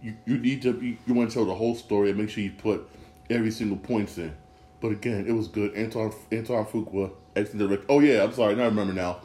You 0.00 0.16
you 0.26 0.38
need 0.38 0.62
to 0.62 0.72
be, 0.72 0.98
you 1.06 1.14
want 1.14 1.30
to 1.30 1.34
tell 1.34 1.44
the 1.44 1.54
whole 1.54 1.74
story 1.74 2.10
and 2.10 2.18
make 2.18 2.30
sure 2.30 2.42
you 2.42 2.52
put 2.52 2.88
every 3.28 3.50
single 3.50 3.76
points 3.78 4.16
in. 4.18 4.34
But 4.80 4.92
again, 4.92 5.26
it 5.26 5.32
was 5.32 5.48
good. 5.48 5.76
Antoine 5.76 6.12
Antoine 6.32 6.64
Fuqua, 6.66 7.10
excellent 7.34 7.68
director. 7.68 7.86
Oh 7.88 7.98
yeah, 7.98 8.22
I'm 8.22 8.32
sorry, 8.32 8.54
I 8.54 8.66
remember 8.66 8.92
now. 8.92 9.18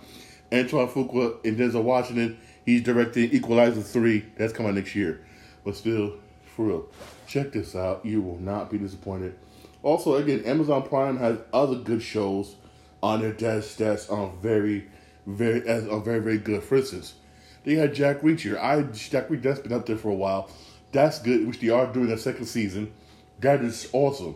Antoine 0.53 0.87
Fuqua 0.87 1.43
and 1.43 1.57
Denzel 1.57 1.83
Washington. 1.83 2.37
He's 2.65 2.83
directing 2.83 3.31
Equalizer 3.31 3.81
three. 3.81 4.25
That's 4.37 4.53
coming 4.53 4.75
next 4.75 4.95
year. 4.95 5.25
But 5.65 5.75
still, 5.75 6.13
for 6.55 6.65
real, 6.65 6.85
check 7.27 7.51
this 7.53 7.75
out. 7.75 8.05
You 8.05 8.21
will 8.21 8.37
not 8.37 8.69
be 8.69 8.77
disappointed. 8.77 9.35
Also, 9.81 10.15
again, 10.15 10.43
Amazon 10.45 10.83
Prime 10.83 11.17
has 11.17 11.39
other 11.51 11.75
good 11.75 12.01
shows 12.01 12.55
on 13.01 13.21
their 13.21 13.33
desk 13.33 13.77
that's 13.77 14.09
um 14.09 14.37
very, 14.41 14.87
very 15.25 15.67
as 15.67 15.87
uh, 15.87 15.99
very 15.99 16.19
very 16.19 16.37
good. 16.37 16.63
For 16.63 16.77
instance, 16.77 17.15
they 17.63 17.75
had 17.75 17.93
Jack 17.93 18.21
Reacher. 18.21 18.57
I 18.57 18.83
Jack 18.83 19.29
Reacher 19.29 19.43
that's 19.43 19.59
been 19.59 19.73
up 19.73 19.85
there 19.85 19.97
for 19.97 20.09
a 20.09 20.15
while. 20.15 20.49
That's 20.91 21.19
good, 21.19 21.47
which 21.47 21.59
they 21.59 21.69
are 21.69 21.91
doing 21.91 22.07
their 22.07 22.17
second 22.17 22.45
season. 22.45 22.93
That 23.39 23.61
is 23.61 23.89
awesome. 23.93 24.35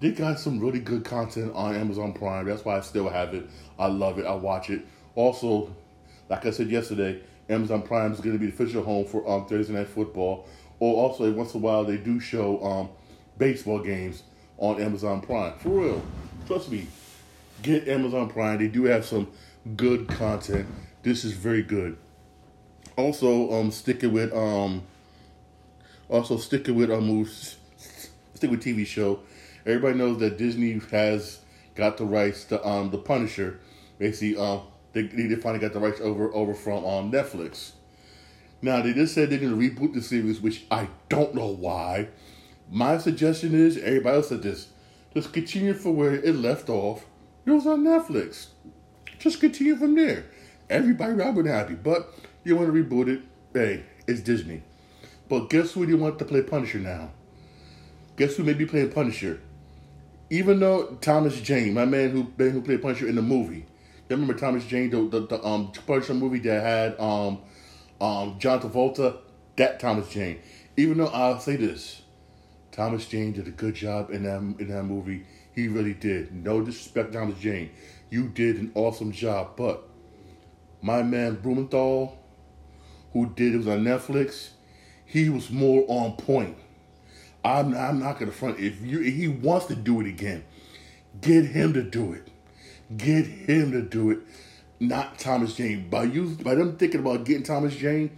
They 0.00 0.10
got 0.10 0.38
some 0.38 0.60
really 0.60 0.80
good 0.80 1.04
content 1.04 1.52
on 1.54 1.74
Amazon 1.74 2.12
Prime. 2.12 2.46
That's 2.46 2.64
why 2.64 2.76
I 2.76 2.80
still 2.82 3.08
have 3.08 3.32
it. 3.32 3.48
I 3.78 3.86
love 3.86 4.18
it. 4.18 4.26
I 4.26 4.34
watch 4.34 4.68
it. 4.68 4.86
Also, 5.14 5.74
like 6.28 6.46
I 6.46 6.50
said 6.50 6.70
yesterday, 6.70 7.20
Amazon 7.48 7.82
Prime 7.82 8.12
is 8.12 8.20
going 8.20 8.32
to 8.32 8.38
be 8.38 8.46
the 8.46 8.52
official 8.52 8.82
home 8.82 9.04
for 9.04 9.28
um, 9.28 9.46
Thursday 9.46 9.74
Night 9.74 9.88
Football. 9.88 10.48
Or 10.80 10.96
also, 11.08 11.30
once 11.32 11.54
in 11.54 11.60
a 11.60 11.62
while, 11.62 11.84
they 11.84 11.96
do 11.96 12.18
show 12.18 12.62
um, 12.62 12.88
baseball 13.38 13.80
games 13.80 14.22
on 14.58 14.80
Amazon 14.80 15.20
Prime. 15.20 15.54
For 15.58 15.68
real. 15.68 16.02
Trust 16.46 16.70
me. 16.70 16.86
Get 17.62 17.88
Amazon 17.88 18.28
Prime. 18.28 18.58
They 18.58 18.68
do 18.68 18.84
have 18.84 19.04
some 19.04 19.28
good 19.76 20.08
content. 20.08 20.66
This 21.02 21.24
is 21.24 21.32
very 21.32 21.62
good. 21.62 21.96
Also, 22.96 23.52
um, 23.52 23.70
sticking 23.70 24.12
with 24.12 24.32
um, 24.32 24.82
also 26.08 26.36
sticking 26.36 26.74
with 26.74 26.90
um, 26.90 27.26
stick 28.34 28.50
with 28.50 28.62
TV 28.62 28.86
show. 28.86 29.20
Everybody 29.66 29.98
knows 29.98 30.18
that 30.20 30.36
Disney 30.36 30.80
has 30.90 31.40
got 31.74 31.96
the 31.96 32.04
rights 32.04 32.44
to 32.46 32.66
um, 32.66 32.90
the 32.90 32.98
Punisher. 32.98 33.58
Basically, 33.98 34.36
um, 34.36 34.62
they, 34.94 35.02
they 35.02 35.34
finally 35.36 35.60
got 35.60 35.72
the 35.72 35.80
rights 35.80 36.00
over 36.00 36.32
over 36.34 36.54
from 36.54 36.84
um, 36.84 37.12
Netflix. 37.12 37.72
Now 38.62 38.80
they 38.80 38.94
just 38.94 39.14
said 39.14 39.28
they're 39.28 39.38
gonna 39.38 39.56
reboot 39.56 39.92
the 39.92 40.00
series, 40.00 40.40
which 40.40 40.64
I 40.70 40.88
don't 41.08 41.34
know 41.34 41.48
why. 41.48 42.08
My 42.70 42.96
suggestion 42.96 43.54
is 43.54 43.76
everybody 43.76 44.16
else 44.16 44.30
said 44.30 44.42
this. 44.42 44.68
Just 45.12 45.32
continue 45.32 45.74
from 45.74 45.96
where 45.96 46.14
it 46.14 46.34
left 46.34 46.68
off. 46.68 47.04
It 47.44 47.50
was 47.50 47.66
on 47.66 47.84
Netflix. 47.84 48.46
Just 49.18 49.40
continue 49.40 49.76
from 49.76 49.94
there. 49.94 50.24
Everybody 50.70 51.12
would 51.12 51.44
be 51.44 51.50
happy. 51.50 51.74
But 51.74 52.12
you 52.42 52.56
want 52.56 52.72
to 52.72 52.84
reboot 52.84 53.08
it? 53.08 53.22
Hey, 53.52 53.84
it's 54.06 54.20
Disney. 54.20 54.62
But 55.28 55.50
guess 55.50 55.72
who 55.72 55.86
you 55.86 55.96
want 55.96 56.18
to 56.18 56.24
play 56.24 56.42
Punisher 56.42 56.78
now? 56.78 57.10
Guess 58.16 58.36
who 58.36 58.44
may 58.44 58.54
be 58.54 58.66
playing 58.66 58.92
Punisher? 58.92 59.40
Even 60.30 60.60
though 60.60 60.96
Thomas 61.00 61.40
Jane, 61.40 61.74
my 61.74 61.84
man 61.84 62.10
who 62.10 62.22
who 62.42 62.62
played 62.62 62.82
Punisher 62.82 63.06
in 63.06 63.16
the 63.16 63.22
movie, 63.22 63.66
you 64.08 64.16
remember 64.16 64.34
Thomas 64.34 64.64
Jane, 64.66 64.90
the, 64.90 65.08
the, 65.08 65.26
the 65.26 65.44
um 65.44 65.72
Punisher 65.86 66.14
movie 66.14 66.38
that 66.40 66.62
had 66.62 67.00
um 67.00 67.40
um 68.00 68.38
John 68.38 68.60
Travolta, 68.60 69.18
that 69.56 69.80
Thomas 69.80 70.10
Jane. 70.10 70.40
Even 70.76 70.98
though 70.98 71.06
I'll 71.06 71.40
say 71.40 71.56
this, 71.56 72.02
Thomas 72.72 73.06
Jane 73.06 73.32
did 73.32 73.46
a 73.46 73.52
good 73.52 73.74
job 73.74 74.10
in 74.10 74.24
that 74.24 74.38
in 74.60 74.68
that 74.68 74.84
movie. 74.84 75.24
He 75.54 75.68
really 75.68 75.94
did. 75.94 76.34
No 76.34 76.60
disrespect, 76.60 77.12
Thomas 77.12 77.38
Jane. 77.38 77.70
You 78.10 78.28
did 78.28 78.56
an 78.56 78.72
awesome 78.74 79.12
job. 79.12 79.52
But 79.56 79.88
my 80.82 81.02
man 81.02 81.36
Blumenthal, 81.36 82.18
who 83.12 83.26
did 83.30 83.54
it 83.54 83.58
was 83.58 83.68
on 83.68 83.84
Netflix, 83.84 84.50
he 85.06 85.28
was 85.28 85.50
more 85.50 85.84
on 85.88 86.16
point. 86.16 86.58
I'm 87.44 87.74
I'm 87.74 88.00
not 88.00 88.18
gonna 88.18 88.32
front. 88.32 88.58
If 88.58 88.82
you 88.82 89.00
if 89.00 89.14
he 89.14 89.28
wants 89.28 89.66
to 89.66 89.76
do 89.76 90.00
it 90.00 90.06
again, 90.06 90.44
get 91.20 91.46
him 91.46 91.72
to 91.74 91.82
do 91.82 92.12
it. 92.12 92.28
Get 92.96 93.26
him 93.26 93.72
to 93.72 93.82
do 93.82 94.10
it, 94.10 94.18
not 94.78 95.18
Thomas 95.18 95.54
Jane. 95.54 95.88
By 95.88 96.04
you, 96.04 96.36
by 96.42 96.54
them 96.54 96.76
thinking 96.76 97.00
about 97.00 97.24
getting 97.24 97.42
Thomas 97.42 97.74
Jane, 97.74 98.16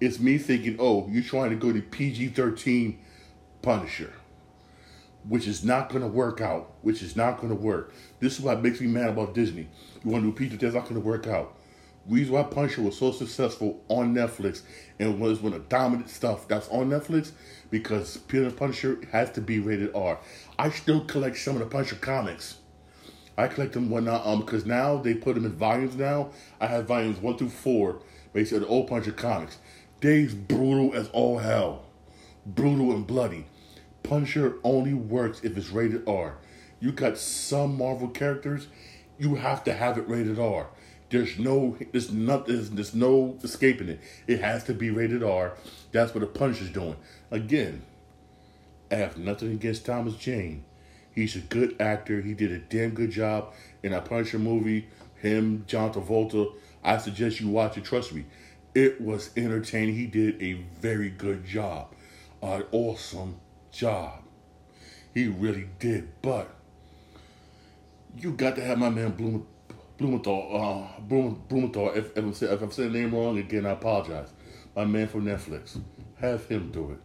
it's 0.00 0.18
me 0.18 0.38
thinking, 0.38 0.76
oh, 0.78 1.06
you're 1.10 1.22
trying 1.22 1.50
to 1.50 1.56
go 1.56 1.72
to 1.72 1.82
PG 1.82 2.28
thirteen 2.28 2.98
Punisher, 3.62 4.12
which 5.28 5.46
is 5.46 5.64
not 5.64 5.90
going 5.90 6.02
to 6.02 6.08
work 6.08 6.40
out. 6.40 6.72
Which 6.82 7.02
is 7.02 7.16
not 7.16 7.38
going 7.38 7.48
to 7.50 7.60
work. 7.60 7.92
This 8.20 8.38
is 8.38 8.40
what 8.40 8.62
makes 8.62 8.80
me 8.80 8.86
mad 8.86 9.10
about 9.10 9.34
Disney. 9.34 9.68
You 10.04 10.10
want 10.10 10.24
to 10.24 10.30
do 10.30 10.36
PG? 10.36 10.56
That's 10.56 10.74
not 10.74 10.84
going 10.84 10.94
to 10.94 11.00
work 11.00 11.26
out. 11.26 11.56
Reason 12.08 12.32
why 12.32 12.44
Punisher 12.44 12.82
was 12.82 12.96
so 12.96 13.10
successful 13.10 13.82
on 13.88 14.14
Netflix 14.14 14.62
and 15.00 15.18
was 15.18 15.40
one 15.40 15.52
of 15.52 15.62
the 15.62 15.68
dominant 15.68 16.08
stuff 16.08 16.46
that's 16.46 16.68
on 16.68 16.88
Netflix 16.88 17.32
because 17.68 18.16
Peter 18.16 18.48
Punisher 18.50 19.00
has 19.10 19.32
to 19.32 19.40
be 19.40 19.58
rated 19.58 19.92
R. 19.94 20.20
I 20.56 20.70
still 20.70 21.04
collect 21.04 21.36
some 21.36 21.56
of 21.56 21.60
the 21.60 21.66
Punisher 21.66 21.96
comics. 21.96 22.58
I 23.36 23.48
collect 23.48 23.74
them 23.74 23.90
when 23.90 24.04
now 24.04 24.22
um 24.24 24.40
because 24.40 24.64
now 24.64 24.96
they 24.96 25.14
put 25.14 25.34
them 25.34 25.44
in 25.44 25.52
volumes 25.52 25.96
now. 25.96 26.30
I 26.60 26.66
have 26.66 26.86
volumes 26.86 27.18
one 27.18 27.36
through 27.36 27.50
four, 27.50 28.00
basically 28.32 28.60
the 28.60 28.66
old 28.66 28.88
Punisher 28.88 29.12
comics. 29.12 29.58
Days 30.00 30.34
brutal 30.34 30.94
as 30.94 31.08
all 31.08 31.38
hell. 31.38 31.84
Brutal 32.46 32.92
and 32.92 33.06
bloody. 33.06 33.46
Punisher 34.02 34.56
only 34.62 34.94
works 34.94 35.40
if 35.42 35.56
it's 35.56 35.70
rated 35.70 36.08
R. 36.08 36.36
You 36.80 36.92
got 36.92 37.18
some 37.18 37.76
Marvel 37.76 38.08
characters, 38.08 38.68
you 39.18 39.36
have 39.36 39.64
to 39.64 39.72
have 39.72 39.98
it 39.98 40.08
rated 40.08 40.38
R. 40.38 40.68
There's 41.10 41.38
no 41.38 41.76
there's 41.92 42.12
not 42.12 42.46
there's, 42.46 42.70
there's 42.70 42.94
no 42.94 43.38
escaping 43.42 43.88
it. 43.88 44.00
It 44.26 44.40
has 44.40 44.64
to 44.64 44.74
be 44.74 44.90
rated 44.90 45.22
R. 45.22 45.56
That's 45.92 46.14
what 46.14 46.20
the 46.20 46.26
Punisher's 46.26 46.70
doing. 46.70 46.96
Again, 47.30 47.82
I 48.90 48.96
have 48.96 49.16
nothing 49.16 49.52
against 49.52 49.86
Thomas 49.86 50.16
Jane. 50.16 50.64
He's 51.16 51.34
a 51.34 51.40
good 51.40 51.80
actor. 51.80 52.20
He 52.20 52.34
did 52.34 52.52
a 52.52 52.58
damn 52.58 52.90
good 52.90 53.10
job 53.10 53.54
in 53.82 53.92
that 53.92 54.04
Punisher 54.04 54.38
movie. 54.38 54.86
Him, 55.16 55.64
John 55.66 55.92
Travolta. 55.92 56.52
I 56.84 56.98
suggest 56.98 57.40
you 57.40 57.48
watch 57.48 57.78
it. 57.78 57.84
Trust 57.84 58.12
me, 58.12 58.26
it 58.74 59.00
was 59.00 59.30
entertaining. 59.34 59.96
He 59.96 60.06
did 60.06 60.40
a 60.42 60.52
very 60.78 61.08
good 61.08 61.44
job, 61.46 61.94
an 62.42 62.64
awesome 62.70 63.40
job. 63.72 64.22
He 65.14 65.26
really 65.26 65.70
did. 65.78 66.10
But 66.20 66.54
you 68.18 68.32
got 68.32 68.54
to 68.56 68.62
have 68.62 68.78
my 68.78 68.90
man 68.90 69.12
Bloom, 69.12 69.46
Blumenthal. 69.96 70.50
Uh, 70.52 71.00
Bloom, 71.00 71.42
Blumenthal. 71.48 71.92
If, 71.94 72.14
if, 72.14 72.18
I'm, 72.18 72.30
if 72.30 72.62
I'm 72.62 72.70
saying 72.70 72.92
the 72.92 72.98
name 73.00 73.14
wrong 73.14 73.38
again, 73.38 73.64
I 73.64 73.70
apologize. 73.70 74.28
My 74.76 74.84
man 74.84 75.08
from 75.08 75.24
Netflix. 75.24 75.80
Have 76.20 76.46
him 76.46 76.70
do 76.70 76.92
it 76.92 76.98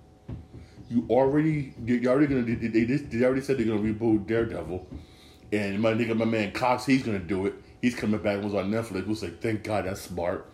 you 0.92 1.08
already 1.10 1.74
you 1.86 2.10
already 2.10 2.28
gonna 2.28 2.44
they, 2.44 2.56
they, 2.56 2.84
they 2.84 3.26
already 3.26 3.42
said 3.42 3.58
they're 3.58 3.66
gonna 3.66 3.82
reboot 3.82 4.28
Daredevil, 4.28 4.88
and 5.52 5.82
my 5.82 5.94
nigga 5.94 6.16
my 6.18 6.26
man 6.26 6.52
Cox 6.52 6.86
he's 6.86 7.04
gonna 7.04 7.20
do 7.20 7.46
it. 7.48 7.56
He's 7.82 7.96
coming 7.96 8.22
back. 8.22 8.38
It 8.40 8.44
was 8.44 8.54
on 8.54 8.72
Netflix. 8.72 9.08
Was 9.08 9.24
like, 9.24 9.42
thank 9.42 9.64
God 9.64 9.86
that's 9.86 10.02
smart. 10.02 10.52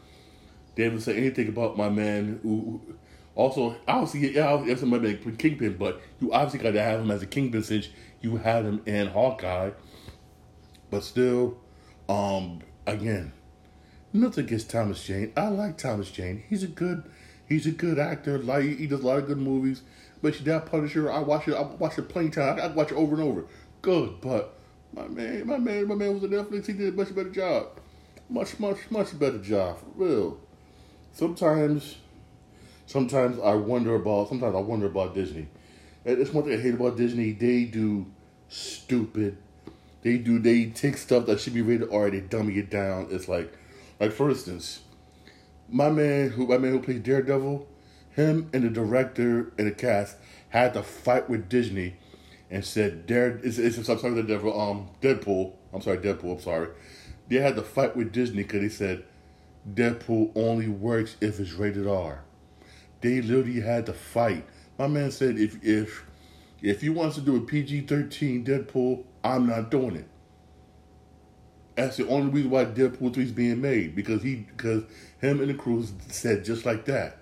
They 0.75 0.84
haven't 0.84 1.01
said 1.01 1.17
anything 1.17 1.50
about 1.50 1.77
my 1.77 1.89
man. 1.89 2.39
Who, 2.44 2.82
also, 3.36 3.75
obviously, 3.88 4.36
yeah, 4.36 4.48
obviously, 4.53 4.88
my 4.89 5.00
man 5.00 5.17
Kingpin, 5.38 5.77
but 5.77 6.01
you 6.20 6.34
obviously 6.34 6.60
got 6.60 6.72
to 6.72 6.82
have 6.82 7.01
him 7.01 7.12
as 7.12 7.22
a 7.22 7.27
Kingpin 7.27 7.63
since 7.63 7.89
you 8.22 8.38
had 8.38 8.65
him 8.65 8.82
in 8.86 9.08
Hawkeye. 9.08 9.72
but 10.89 11.03
still, 11.03 11.58
um, 12.10 12.62
again, 12.86 13.34
nothing 14.13 14.46
against 14.46 14.70
Thomas 14.70 15.03
Jane. 15.03 15.34
I 15.38 15.50
like 15.50 15.77
Thomas 15.77 16.12
Jane. 16.12 16.44
He's 16.50 16.63
a 16.63 16.67
good, 16.67 17.03
he's 17.48 17.67
a 17.67 17.72
good 17.72 18.00
actor. 18.00 18.39
Like 18.39 18.63
he 18.63 18.88
does 18.88 19.01
a 19.01 19.08
lot 19.08 19.20
of 19.20 19.27
good 19.27 19.38
movies. 19.38 19.84
But 20.21 20.36
she 20.36 20.43
that 20.45 20.65
Punisher, 20.65 21.12
I 21.12 21.19
watch 21.19 21.47
it. 21.47 21.53
I 21.53 21.62
watch 21.62 21.97
it 21.97 22.09
plenty 22.09 22.29
time. 22.29 22.59
I 22.59 22.67
watch 22.67 22.91
it 22.91 22.95
over 22.95 23.15
and 23.15 23.24
over. 23.24 23.45
Good, 23.81 24.19
but 24.21 24.57
my 24.93 25.07
man, 25.07 25.45
my 25.45 25.57
man, 25.57 25.88
my 25.88 25.95
man 25.95 26.13
was 26.13 26.24
on 26.24 26.29
Netflix. 26.29 26.67
He 26.67 26.74
did 26.74 26.93
a 26.93 26.97
much 26.97 27.13
better 27.13 27.29
job. 27.29 27.79
Much, 28.29 28.59
much, 28.59 28.77
much 28.89 29.17
better 29.17 29.38
job. 29.38 29.79
For 29.79 29.86
real. 29.95 30.39
Sometimes, 31.13 31.97
sometimes 32.86 33.39
I 33.39 33.53
wonder 33.53 33.95
about. 33.95 34.29
Sometimes 34.29 34.55
I 34.55 34.59
wonder 34.59 34.88
about 34.88 35.13
Disney. 35.13 35.47
And 36.05 36.19
it's 36.19 36.33
one 36.33 36.45
thing 36.45 36.53
I 36.53 36.62
hate 36.62 36.74
about 36.74 36.97
Disney. 36.97 37.33
They 37.33 37.65
do 37.65 38.07
stupid. 38.50 39.38
They 40.01 40.17
do. 40.17 40.39
They 40.39 40.65
take 40.67 40.97
stuff 40.97 41.27
that 41.27 41.39
should 41.39 41.53
be 41.53 41.62
rated 41.62 41.91
R. 41.91 42.09
They 42.09 42.21
dummy 42.21 42.57
it 42.57 42.69
down. 42.69 43.07
It's 43.12 43.27
like, 43.27 43.53
like 44.00 44.12
for 44.12 44.29
instance, 44.29 44.81
my 45.69 45.89
man 45.89 46.29
who 46.29 46.47
my 46.47 46.57
man 46.57 46.71
who 46.71 46.79
plays 46.79 47.01
Daredevil 47.01 47.67
him 48.17 48.50
and 48.51 48.63
the 48.63 48.69
director 48.69 49.53
and 49.57 49.67
the 49.67 49.71
cast 49.71 50.17
had 50.50 50.74
to 50.74 50.83
fight 50.83 51.29
with 51.29 51.47
Disney 51.47 51.95
and 52.50 52.65
said 52.65 53.05
Dare 53.05 53.39
it's, 53.43 53.57
it's 53.57 53.77
I'm 53.77 53.97
sorry 53.97 54.15
the 54.15 54.24
devil 54.24 54.59
um 54.59 54.89
Deadpool 55.01 55.53
I'm 55.74 55.81
sorry 55.81 56.00
Deadpool 56.00 56.33
I'm 56.33 56.41
sorry 56.41 56.69
they 57.29 57.38
had 57.38 57.55
to 57.55 57.62
fight 57.62 57.95
with 57.95 58.12
Disney 58.12 58.43
because 58.43 58.62
he 58.62 58.69
said 58.69 59.03
Deadpool 59.71 60.31
only 60.36 60.67
works 60.67 61.15
if 61.21 61.39
it's 61.39 61.53
rated 61.53 61.88
R. 61.88 62.24
They 63.01 63.21
literally 63.21 63.62
had 63.62 63.86
to 63.88 63.93
fight. 63.93 64.45
My 64.79 64.88
man 64.88 65.12
said 65.12 65.38
if 65.38 65.63
if 65.63 66.03
if 66.62 66.81
he 66.81 66.89
wants 66.89 67.15
to 67.15 67.21
do 67.21 67.36
a 67.36 67.41
PG 67.41 67.81
thirteen 67.81 68.43
Deadpool, 68.45 69.03
I'm 69.24 69.47
not 69.47 69.69
doing 69.69 69.97
it. 69.97 70.07
That's 71.75 71.97
the 71.97 72.07
only 72.07 72.31
reason 72.31 72.50
why 72.50 72.65
Deadpool 72.65 73.13
three 73.13 73.25
is 73.25 73.31
being 73.31 73.62
made 73.62 73.95
because 73.95 74.24
he 74.24 74.36
because 74.36 74.83
him 75.19 75.41
and 75.41 75.50
the 75.50 75.53
crew 75.53 75.86
said 76.07 76.45
just 76.45 76.65
like 76.65 76.86
that. 76.86 77.17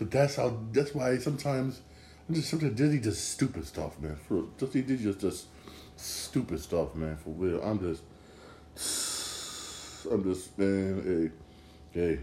Cause 0.00 0.08
that's 0.08 0.36
how. 0.36 0.56
That's 0.72 0.94
why 0.94 1.18
sometimes, 1.18 1.82
I'm 2.26 2.34
just 2.34 2.48
sometimes 2.48 2.74
Disney 2.74 3.00
just 3.00 3.32
stupid 3.32 3.66
stuff, 3.66 4.00
man. 4.00 4.16
For 4.26 4.44
just 4.58 4.72
Disney 4.72 4.96
just 4.96 5.20
just 5.20 5.46
stupid 5.98 6.58
stuff, 6.58 6.94
man. 6.94 7.18
For 7.18 7.28
real, 7.28 7.60
I'm 7.62 7.78
just, 7.78 8.02
I'm 10.10 10.24
just 10.24 10.58
man. 10.58 11.30
Hey, 11.92 12.00
hey. 12.00 12.20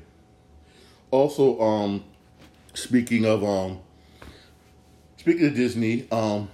Also, 1.12 1.62
um, 1.62 2.04
speaking 2.74 3.26
of 3.28 3.44
um, 3.44 3.80
speaking 5.18 5.46
of 5.46 5.54
Disney, 5.54 6.08
um, 6.12 6.50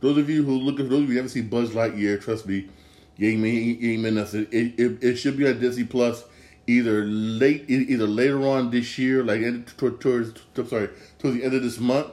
those 0.00 0.18
of 0.18 0.28
you 0.28 0.44
who 0.44 0.58
look 0.58 0.78
at 0.78 0.90
those 0.90 1.04
of 1.04 1.08
you 1.08 1.12
who 1.12 1.16
haven't 1.16 1.30
seen 1.30 1.48
Buzz 1.48 1.70
Lightyear, 1.70 2.20
trust 2.20 2.46
me, 2.46 2.68
you 3.16 3.30
ain't 3.30 3.40
you 3.80 3.92
ain't 3.92 4.02
mean 4.02 4.14
nothing. 4.16 4.46
It, 4.50 4.78
it, 4.78 5.02
it 5.02 5.16
should 5.16 5.38
be 5.38 5.48
on 5.48 5.58
Disney 5.58 5.84
Plus 5.84 6.22
either 6.66 7.04
late 7.04 7.64
either 7.68 8.06
later 8.06 8.46
on 8.46 8.70
this 8.70 8.98
year, 8.98 9.22
like 9.22 9.40
towards, 9.76 10.40
sorry 10.68 10.90
towards 11.18 11.36
the 11.36 11.44
end 11.44 11.54
of 11.54 11.62
this 11.62 11.78
month, 11.78 12.08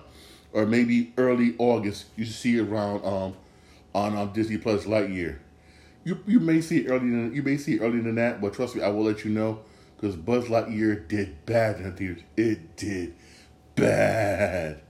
or 0.51 0.65
maybe 0.65 1.13
early 1.17 1.55
August. 1.57 2.05
You 2.15 2.25
should 2.25 2.35
see 2.35 2.59
around 2.59 3.03
um 3.05 3.35
on 3.93 4.17
um, 4.17 4.31
Disney 4.33 4.57
Plus 4.57 4.85
Lightyear. 4.85 5.39
You 6.03 6.19
you 6.27 6.39
may 6.39 6.61
see 6.61 6.79
it 6.79 6.87
earlier 6.89 6.99
than 6.99 7.33
you 7.33 7.43
may 7.43 7.57
see 7.57 7.75
it 7.75 7.81
earlier 7.81 8.01
than 8.01 8.15
that, 8.15 8.41
but 8.41 8.53
trust 8.53 8.75
me, 8.75 8.81
I 8.81 8.89
will 8.89 9.03
let 9.03 9.23
you 9.23 9.31
know 9.31 9.59
because 9.95 10.15
Buzz 10.15 10.45
Lightyear 10.45 11.07
did 11.07 11.45
bad 11.45 11.77
in 11.77 11.83
the 11.83 11.91
theaters. 11.91 12.23
It 12.35 12.75
did 12.75 13.15
bad. 13.75 14.81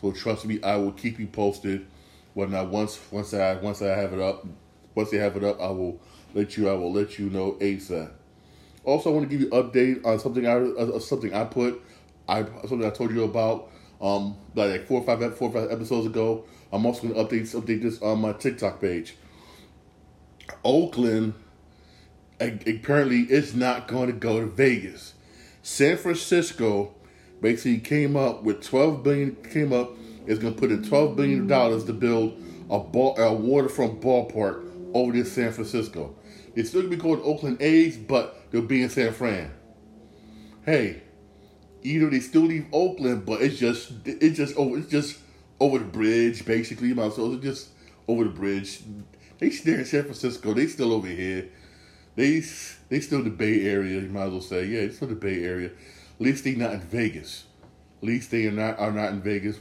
So 0.00 0.12
trust 0.12 0.44
me, 0.44 0.62
I 0.62 0.76
will 0.76 0.92
keep 0.92 1.18
you 1.18 1.26
posted. 1.26 1.86
When 2.34 2.54
I 2.54 2.62
once 2.62 2.98
once 3.10 3.34
I 3.34 3.54
once 3.54 3.82
I 3.82 3.88
have 3.88 4.12
it 4.12 4.20
up, 4.20 4.46
once 4.94 5.10
they 5.10 5.18
have 5.18 5.36
it 5.36 5.44
up, 5.44 5.60
I 5.60 5.70
will 5.70 6.00
let 6.34 6.56
you 6.56 6.68
I 6.68 6.74
will 6.74 6.92
let 6.92 7.18
you 7.18 7.30
know 7.30 7.52
ASAP. 7.60 8.10
Also, 8.90 9.10
I 9.10 9.12
want 9.14 9.30
to 9.30 9.36
give 9.36 9.40
you 9.40 9.52
an 9.56 9.62
update 9.62 10.04
on 10.04 10.18
something 10.18 10.46
I 10.46 10.54
uh, 10.54 10.98
something 10.98 11.32
I 11.32 11.44
put, 11.44 11.80
I 12.28 12.42
something 12.42 12.84
I 12.84 12.90
told 12.90 13.12
you 13.12 13.24
about, 13.24 13.70
um, 14.00 14.36
like 14.54 14.86
four 14.86 15.00
or 15.00 15.04
five 15.04 15.36
four 15.36 15.48
or 15.48 15.52
five 15.52 15.70
episodes 15.70 16.06
ago. 16.06 16.44
I'm 16.72 16.84
also 16.84 17.08
going 17.08 17.14
to 17.14 17.24
update 17.24 17.54
update 17.54 17.82
this 17.82 18.02
on 18.02 18.20
my 18.20 18.32
TikTok 18.32 18.80
page. 18.80 19.16
Oakland 20.64 21.34
apparently 22.40 23.20
is 23.20 23.54
not 23.54 23.86
going 23.86 24.08
to 24.08 24.12
go 24.12 24.40
to 24.40 24.46
Vegas. 24.46 25.14
San 25.62 25.96
Francisco 25.96 26.92
basically 27.40 27.78
came 27.78 28.16
up 28.16 28.42
with 28.42 28.60
12 28.62 29.04
billion. 29.04 29.36
Came 29.36 29.72
up 29.72 29.92
is 30.26 30.38
going 30.38 30.54
to 30.54 30.60
put 30.60 30.70
in 30.70 30.82
12 30.82 31.16
billion 31.16 31.46
dollars 31.46 31.84
to 31.84 31.92
build 31.92 32.42
a 32.68 32.78
ball, 32.78 33.16
a 33.18 33.32
waterfront 33.32 34.00
ballpark 34.00 34.66
over 34.94 35.14
in 35.14 35.24
San 35.24 35.52
Francisco. 35.52 36.14
It's 36.56 36.70
still 36.70 36.82
going 36.82 36.90
to 36.90 36.96
be 36.96 37.02
called 37.02 37.20
Oakland 37.22 37.62
A's, 37.62 37.96
but 37.96 38.39
they'll 38.50 38.62
be 38.62 38.82
in 38.82 38.90
San 38.90 39.12
Fran. 39.12 39.52
Hey, 40.64 41.02
either 41.82 42.10
they 42.10 42.20
still 42.20 42.42
leave 42.42 42.66
Oakland, 42.72 43.26
but 43.26 43.40
it's 43.42 43.58
just 43.58 43.92
it's 44.04 44.36
just 44.36 44.56
over 44.56 44.78
it's 44.78 44.90
just 44.90 45.18
over 45.58 45.78
the 45.78 45.84
bridge 45.84 46.44
basically. 46.44 46.92
My 46.94 47.08
so 47.08 47.32
it's 47.32 47.42
just 47.42 47.68
over 48.08 48.24
the 48.24 48.30
bridge. 48.30 48.82
They 49.38 49.48
there 49.48 49.78
in 49.78 49.84
San 49.86 50.02
Francisco. 50.02 50.52
They 50.52 50.66
still 50.66 50.92
over 50.92 51.06
here. 51.06 51.48
They 52.16 52.40
they 52.88 53.00
still 53.00 53.22
the 53.22 53.30
Bay 53.30 53.66
Area. 53.66 54.00
You 54.00 54.08
might 54.08 54.24
as 54.24 54.32
well 54.32 54.40
say 54.40 54.66
yeah, 54.66 54.80
it's 54.80 54.96
still 54.96 55.08
the 55.08 55.14
Bay 55.14 55.44
Area. 55.44 55.68
At 55.68 56.20
least 56.20 56.44
they 56.44 56.54
not 56.54 56.72
in 56.72 56.80
Vegas. 56.80 57.44
At 57.98 58.04
least 58.04 58.30
they 58.30 58.46
are 58.46 58.52
not 58.52 58.78
are 58.78 58.92
not 58.92 59.10
in 59.10 59.22
Vegas, 59.22 59.58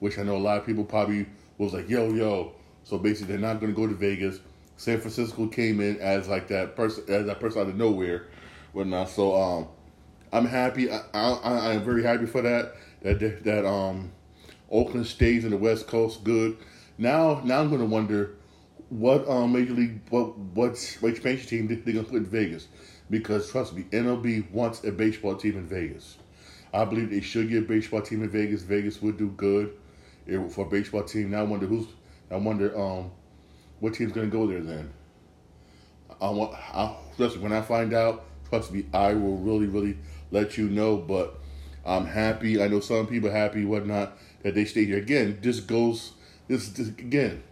which 0.00 0.18
I 0.18 0.22
know 0.22 0.36
a 0.36 0.38
lot 0.38 0.58
of 0.58 0.66
people 0.66 0.84
probably 0.84 1.26
was 1.58 1.72
like 1.72 1.88
yo 1.88 2.12
yo. 2.12 2.52
So 2.84 2.98
basically, 2.98 3.34
they're 3.34 3.38
not 3.38 3.60
going 3.60 3.72
to 3.72 3.76
go 3.76 3.86
to 3.86 3.94
Vegas. 3.94 4.40
San 4.80 4.98
Francisco 4.98 5.46
came 5.46 5.78
in 5.78 6.00
as 6.00 6.26
like 6.26 6.48
that 6.48 6.74
person, 6.74 7.04
as 7.06 7.26
that 7.26 7.38
person 7.38 7.60
out 7.60 7.68
of 7.68 7.76
nowhere, 7.76 8.28
whatnot. 8.72 9.10
So 9.10 9.36
um, 9.36 9.68
I'm 10.32 10.46
happy. 10.46 10.90
I, 10.90 11.02
I, 11.12 11.74
am 11.74 11.84
very 11.84 12.02
happy 12.02 12.24
for 12.24 12.40
that. 12.40 12.76
That 13.02 13.44
that 13.44 13.68
um, 13.68 14.10
Oakland 14.70 15.06
stays 15.06 15.44
in 15.44 15.50
the 15.50 15.58
West 15.58 15.86
Coast. 15.86 16.24
Good. 16.24 16.56
Now, 16.96 17.42
now 17.44 17.60
I'm 17.60 17.68
going 17.68 17.82
to 17.82 17.86
wonder 17.86 18.36
what 18.88 19.28
um 19.28 19.52
major 19.52 19.74
league 19.74 20.00
what 20.08 20.38
what 20.38 20.70
expansion 21.04 21.46
team 21.46 21.68
they, 21.68 21.74
they're 21.74 22.02
to 22.02 22.08
put 22.08 22.16
in 22.16 22.24
Vegas 22.24 22.68
because 23.10 23.50
trust 23.50 23.74
me, 23.74 23.82
MLB 23.90 24.50
wants 24.50 24.82
a 24.84 24.92
baseball 24.92 25.36
team 25.36 25.58
in 25.58 25.66
Vegas. 25.66 26.16
I 26.72 26.86
believe 26.86 27.10
they 27.10 27.20
should 27.20 27.50
get 27.50 27.64
a 27.64 27.66
baseball 27.66 28.00
team 28.00 28.22
in 28.22 28.30
Vegas. 28.30 28.62
Vegas 28.62 29.02
would 29.02 29.18
do 29.18 29.28
good 29.28 29.76
for 30.48 30.64
a 30.64 30.70
baseball 30.70 31.02
team. 31.02 31.32
Now 31.32 31.40
I 31.40 31.42
wonder 31.42 31.66
who's. 31.66 31.86
I 32.30 32.36
wonder 32.36 32.74
um 32.80 33.10
what 33.80 33.94
team's 33.94 34.12
going 34.12 34.30
to 34.30 34.36
go 34.36 34.46
there 34.46 34.60
then? 34.60 34.92
I 36.20 36.30
want. 36.30 36.54
I, 36.54 36.96
listen, 37.18 37.40
when 37.40 37.52
I 37.52 37.62
find 37.62 37.92
out, 37.92 38.24
trust 38.48 38.72
me, 38.72 38.86
I 38.92 39.14
will 39.14 39.38
really, 39.38 39.66
really 39.66 39.96
let 40.30 40.56
you 40.56 40.68
know. 40.68 40.96
But 40.96 41.38
I'm 41.84 42.06
happy. 42.06 42.62
I 42.62 42.68
know 42.68 42.80
some 42.80 43.06
people 43.06 43.30
happy, 43.30 43.64
whatnot, 43.64 44.16
that 44.42 44.54
they 44.54 44.64
stay 44.64 44.84
here. 44.84 44.98
Again, 44.98 45.38
this 45.42 45.60
goes. 45.60 46.12
This, 46.48 46.68
this 46.70 46.88
again. 46.88 47.42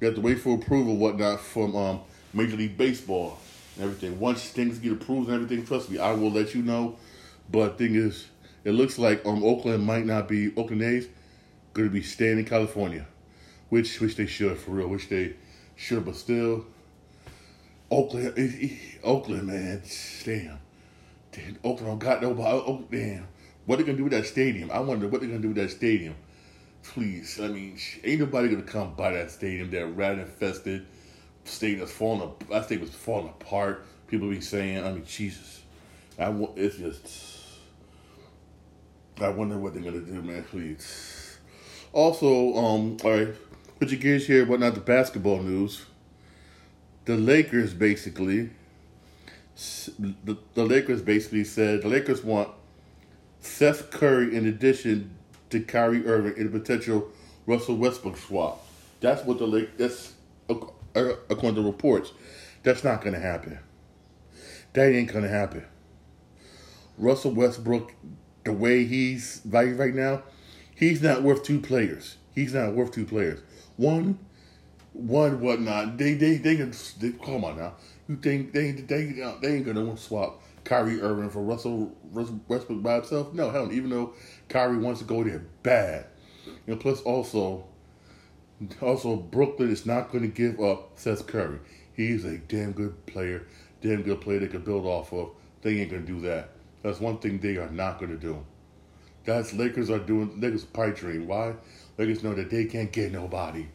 You 0.00 0.06
have 0.08 0.16
to 0.16 0.20
wait 0.20 0.40
for 0.40 0.54
approval, 0.54 0.96
whatnot, 0.96 1.40
from 1.40 1.74
um, 1.74 2.00
Major 2.32 2.56
League 2.56 2.76
Baseball 2.76 3.38
and 3.76 3.84
everything. 3.84 4.18
Once 4.20 4.48
things 4.48 4.78
get 4.78 4.92
approved 4.92 5.28
and 5.28 5.42
everything, 5.42 5.64
trust 5.64 5.90
me, 5.90 5.98
I 5.98 6.12
will 6.12 6.30
let 6.30 6.54
you 6.54 6.62
know. 6.62 6.96
But 7.50 7.78
thing 7.78 7.94
is, 7.94 8.28
it 8.64 8.72
looks 8.72 8.98
like 8.98 9.24
um 9.26 9.44
Oakland 9.44 9.84
might 9.84 10.06
not 10.06 10.28
be 10.28 10.54
Oakland 10.56 10.82
A's 10.82 11.08
going 11.72 11.88
to 11.88 11.92
be 11.92 12.02
staying 12.02 12.38
in 12.38 12.44
California, 12.44 13.06
which 13.68 14.00
which 14.00 14.16
they 14.16 14.26
should 14.26 14.58
for 14.58 14.72
real, 14.72 14.88
which 14.88 15.08
they 15.08 15.34
Sure, 15.76 16.00
but 16.00 16.16
still, 16.16 16.64
Oakland, 17.90 18.78
Oakland, 19.02 19.46
man, 19.46 19.82
damn, 20.24 20.58
damn 21.32 21.58
Oakland 21.64 22.00
got 22.00 22.22
nobody. 22.22 22.48
Oh, 22.48 22.84
damn, 22.90 23.26
what 23.66 23.78
they 23.78 23.84
gonna 23.84 23.98
do 23.98 24.04
with 24.04 24.12
that 24.12 24.26
stadium? 24.26 24.70
I 24.70 24.80
wonder 24.80 25.08
what 25.08 25.20
they 25.20 25.26
gonna 25.26 25.40
do 25.40 25.48
with 25.48 25.56
that 25.56 25.70
stadium. 25.70 26.14
Please, 26.82 27.40
I 27.40 27.48
mean, 27.48 27.78
ain't 28.04 28.20
nobody 28.20 28.48
gonna 28.48 28.62
come 28.62 28.94
by 28.94 29.12
that 29.12 29.30
stadium. 29.30 29.70
That 29.70 29.86
rat 29.86 30.18
infested 30.18 30.86
stadium 31.44 31.80
that's 31.80 31.92
falling. 31.92 32.32
That 32.50 32.64
stadium 32.64 32.86
was 32.86 32.94
falling 32.94 33.28
apart. 33.28 33.86
People 34.06 34.28
be 34.30 34.40
saying, 34.40 34.84
I 34.84 34.92
mean, 34.92 35.04
Jesus, 35.04 35.62
I 36.18 36.28
want. 36.28 36.58
it's 36.58 36.76
just. 36.76 37.40
I 39.20 39.28
wonder 39.28 39.56
what 39.56 39.74
they're 39.74 39.82
gonna 39.82 40.00
do, 40.00 40.22
man. 40.22 40.44
Please. 40.44 41.38
Also, 41.92 42.56
um, 42.56 42.96
all 43.04 43.10
right. 43.10 43.28
Your 43.90 44.00
gears 44.00 44.26
here, 44.26 44.46
but 44.46 44.60
not 44.60 44.74
the 44.74 44.80
basketball 44.80 45.42
news. 45.42 45.84
The 47.04 47.16
Lakers 47.16 47.74
basically, 47.74 48.50
the, 49.98 50.38
the 50.54 50.64
Lakers 50.64 51.02
basically 51.02 51.44
said 51.44 51.82
the 51.82 51.88
Lakers 51.88 52.24
want 52.24 52.48
Seth 53.40 53.90
Curry 53.90 54.34
in 54.34 54.46
addition 54.46 55.14
to 55.50 55.60
Kyrie 55.60 56.06
Irving 56.06 56.34
in 56.36 56.46
a 56.46 56.50
potential 56.50 57.08
Russell 57.46 57.76
Westbrook 57.76 58.16
swap. 58.16 58.66
That's 59.00 59.22
what 59.24 59.38
the 59.38 59.46
Lakers. 59.46 59.74
That's 59.76 60.12
uh, 60.48 61.16
according 61.28 61.56
to 61.56 61.62
reports. 61.62 62.12
That's 62.62 62.84
not 62.84 63.02
going 63.02 63.14
to 63.14 63.20
happen. 63.20 63.58
That 64.72 64.92
ain't 64.92 65.12
going 65.12 65.24
to 65.24 65.30
happen. 65.30 65.64
Russell 66.96 67.32
Westbrook, 67.32 67.92
the 68.44 68.52
way 68.52 68.84
he's 68.84 69.40
valued 69.44 69.78
right 69.78 69.94
now, 69.94 70.22
he's 70.74 71.02
not 71.02 71.22
worth 71.22 71.42
two 71.42 71.60
players. 71.60 72.16
He's 72.34 72.54
not 72.54 72.72
worth 72.72 72.92
two 72.92 73.04
players. 73.04 73.40
One, 73.76 74.18
one 74.92 75.40
whatnot. 75.40 75.98
They 75.98 76.14
they 76.14 76.36
they 76.36 76.56
can 76.56 76.72
they, 77.00 77.10
come 77.10 77.44
on 77.44 77.58
now. 77.58 77.74
You 78.08 78.16
think 78.16 78.52
they 78.52 78.72
they 78.72 79.22
uh, 79.22 79.34
they 79.40 79.56
ain't 79.56 79.66
gonna 79.66 79.96
swap 79.96 80.42
Kyrie 80.64 81.00
Irving 81.00 81.30
for 81.30 81.42
Russell 81.42 81.94
Westbrook 82.12 82.82
by 82.82 82.94
himself? 82.96 83.32
No, 83.34 83.50
hell. 83.50 83.72
Even 83.72 83.90
though 83.90 84.14
Kyrie 84.48 84.78
wants 84.78 85.00
to 85.00 85.06
go 85.06 85.22
there 85.22 85.44
bad, 85.62 86.06
and 86.66 86.80
plus 86.80 87.00
also 87.02 87.66
also 88.80 89.16
Brooklyn 89.16 89.70
is 89.70 89.84
not 89.84 90.10
going 90.10 90.22
to 90.22 90.28
give 90.28 90.60
up 90.60 90.92
Seth 90.96 91.26
Curry. 91.26 91.58
He's 91.94 92.24
a 92.24 92.38
damn 92.38 92.72
good 92.72 93.06
player, 93.06 93.46
damn 93.80 94.02
good 94.02 94.20
player 94.20 94.40
they 94.40 94.48
can 94.48 94.62
build 94.62 94.86
off 94.86 95.12
of. 95.12 95.30
They 95.62 95.80
ain't 95.80 95.90
gonna 95.90 96.02
do 96.02 96.20
that. 96.22 96.50
That's 96.82 97.00
one 97.00 97.18
thing 97.18 97.38
they 97.38 97.56
are 97.56 97.70
not 97.70 98.00
gonna 98.00 98.16
do. 98.16 98.44
That's 99.24 99.52
Lakers 99.54 99.90
are 99.90 99.98
doing 99.98 100.40
Lakers 100.40 100.64
pipe 100.64 100.96
dream. 100.96 101.26
Why? 101.26 101.54
Lakers 101.98 102.22
know 102.22 102.34
that 102.34 102.50
they 102.50 102.64
can't 102.64 102.90
get 102.90 103.12
nobody. 103.12 103.66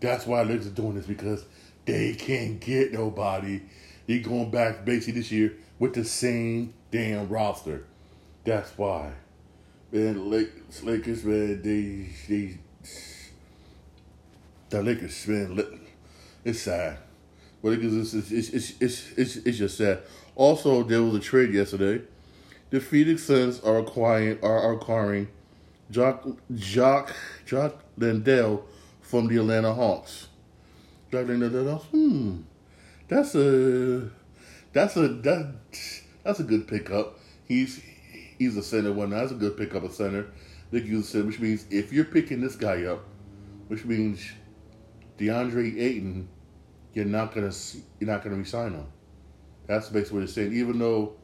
That's 0.00 0.26
why 0.26 0.42
Lakers 0.42 0.66
are 0.66 0.70
just 0.70 0.74
doing 0.74 0.94
this 0.94 1.06
because 1.06 1.44
they 1.84 2.14
can't 2.14 2.60
get 2.60 2.92
nobody. 2.92 3.62
They 4.06 4.20
going 4.20 4.50
back 4.50 4.84
basically 4.84 5.20
this 5.20 5.32
year 5.32 5.56
with 5.78 5.94
the 5.94 6.04
same 6.04 6.74
damn 6.90 7.28
roster. 7.28 7.84
That's 8.44 8.70
why. 8.78 9.12
Man, 9.90 10.30
Lakers, 10.30 11.24
man, 11.24 11.62
they 11.62 12.08
they 12.28 12.58
the 14.70 14.82
Lakers, 14.82 15.26
man, 15.26 15.80
it's 16.44 16.60
sad. 16.60 16.98
But 17.62 17.72
it's, 17.72 18.14
it's, 18.14 18.30
it's, 18.30 18.70
it's, 18.80 19.12
it's, 19.16 19.36
it's 19.36 19.58
just 19.58 19.78
sad. 19.78 20.00
Also, 20.36 20.82
there 20.82 21.02
was 21.02 21.14
a 21.14 21.20
trade 21.20 21.52
yesterday. 21.52 22.04
The 22.70 22.80
Phoenix 22.80 23.24
Suns 23.24 23.60
are 23.60 23.78
acquiring 23.78 24.38
are 24.42 24.74
acquiring 24.74 25.28
Jock 25.90 26.26
Jock 26.54 27.14
Jock 27.46 27.82
Landale 27.96 28.64
from 29.00 29.26
the 29.28 29.36
Atlanta 29.38 29.72
Hawks. 29.72 30.28
Jock 31.10 31.26
hmm, 31.26 32.40
that's 33.08 33.34
a 33.34 34.10
that's 34.72 34.96
a 34.96 35.08
that 35.08 35.54
that's 36.24 36.40
a 36.40 36.44
good 36.44 36.68
pickup. 36.68 37.18
He's 37.46 37.82
he's 38.38 38.56
a 38.56 38.62
center 38.62 38.92
one. 38.92 39.10
That's 39.10 39.32
a 39.32 39.34
good 39.34 39.56
pickup, 39.56 39.84
a 39.84 39.90
center. 39.90 40.30
Use 40.70 41.08
center, 41.08 41.24
which 41.24 41.40
means 41.40 41.64
if 41.70 41.92
you're 41.92 42.04
picking 42.04 42.42
this 42.42 42.54
guy 42.54 42.84
up, 42.84 43.04
which 43.68 43.86
means 43.86 44.20
DeAndre 45.16 45.80
Ayton, 45.80 46.28
you're 46.92 47.06
not 47.06 47.34
gonna 47.34 47.52
you're 47.98 48.10
not 48.10 48.22
gonna 48.22 48.36
resign 48.36 48.72
him. 48.72 48.86
That's 49.66 49.88
basically 49.88 50.18
what 50.18 50.24
it's 50.24 50.34
saying. 50.34 50.52
Even 50.52 50.78
though 50.78 51.14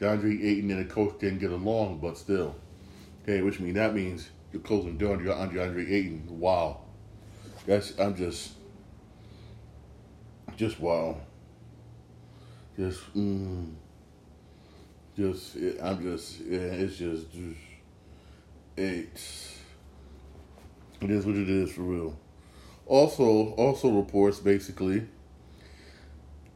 DeAndre 0.00 0.44
Ayton 0.44 0.70
and 0.70 0.88
the 0.88 0.92
coach 0.92 1.18
didn't 1.18 1.40
get 1.40 1.50
along, 1.50 1.98
but 1.98 2.16
still. 2.16 2.54
Okay, 3.22 3.42
which 3.42 3.60
means 3.60 3.76
that 3.76 3.94
means 3.94 4.30
you're 4.52 4.62
closing 4.62 4.98
down 4.98 5.12
on 5.12 5.18
DeAndre 5.20 5.66
Andre 5.66 5.92
Ayton. 5.92 6.26
Wow. 6.28 6.80
That's 7.66 7.98
I'm 7.98 8.16
just 8.16 8.52
just 10.56 10.80
wow. 10.80 11.16
Just 12.76 13.14
mm, 13.14 13.72
just 15.16 15.56
it, 15.56 15.78
I'm 15.82 16.02
just 16.02 16.40
yeah, 16.40 16.58
it's 16.58 16.96
just, 16.96 17.30
just 17.32 17.58
it's 18.76 19.58
it 21.00 21.10
is 21.10 21.26
what 21.26 21.36
it 21.36 21.48
is 21.48 21.72
for 21.72 21.82
real. 21.82 22.18
Also 22.86 23.52
also 23.52 23.90
reports 23.90 24.40
basically 24.40 25.06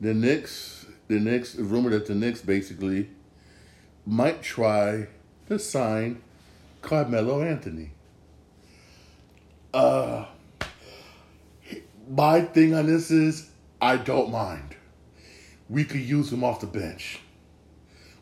the 0.00 0.14
Knicks 0.14 0.87
the 1.07 1.20
Knicks 1.20 1.55
rumor 1.55 1.90
that 1.90 2.07
the 2.07 2.14
Knicks 2.14 2.42
basically 2.42 3.09
might 4.05 4.42
try 4.42 5.07
to 5.48 5.59
sign 5.59 6.22
Carmelo 6.87 7.42
Anthony. 7.42 7.90
Uh, 9.75 10.25
my 12.09 12.40
thing 12.40 12.75
on 12.75 12.87
this 12.87 13.11
is 13.11 13.51
I 13.83 13.96
don't 13.96 14.31
mind. 14.31 14.77
We 15.68 15.85
could 15.85 16.01
use 16.01 16.33
him 16.33 16.44
off 16.44 16.61
the 16.61 16.68
bench. 16.68 17.18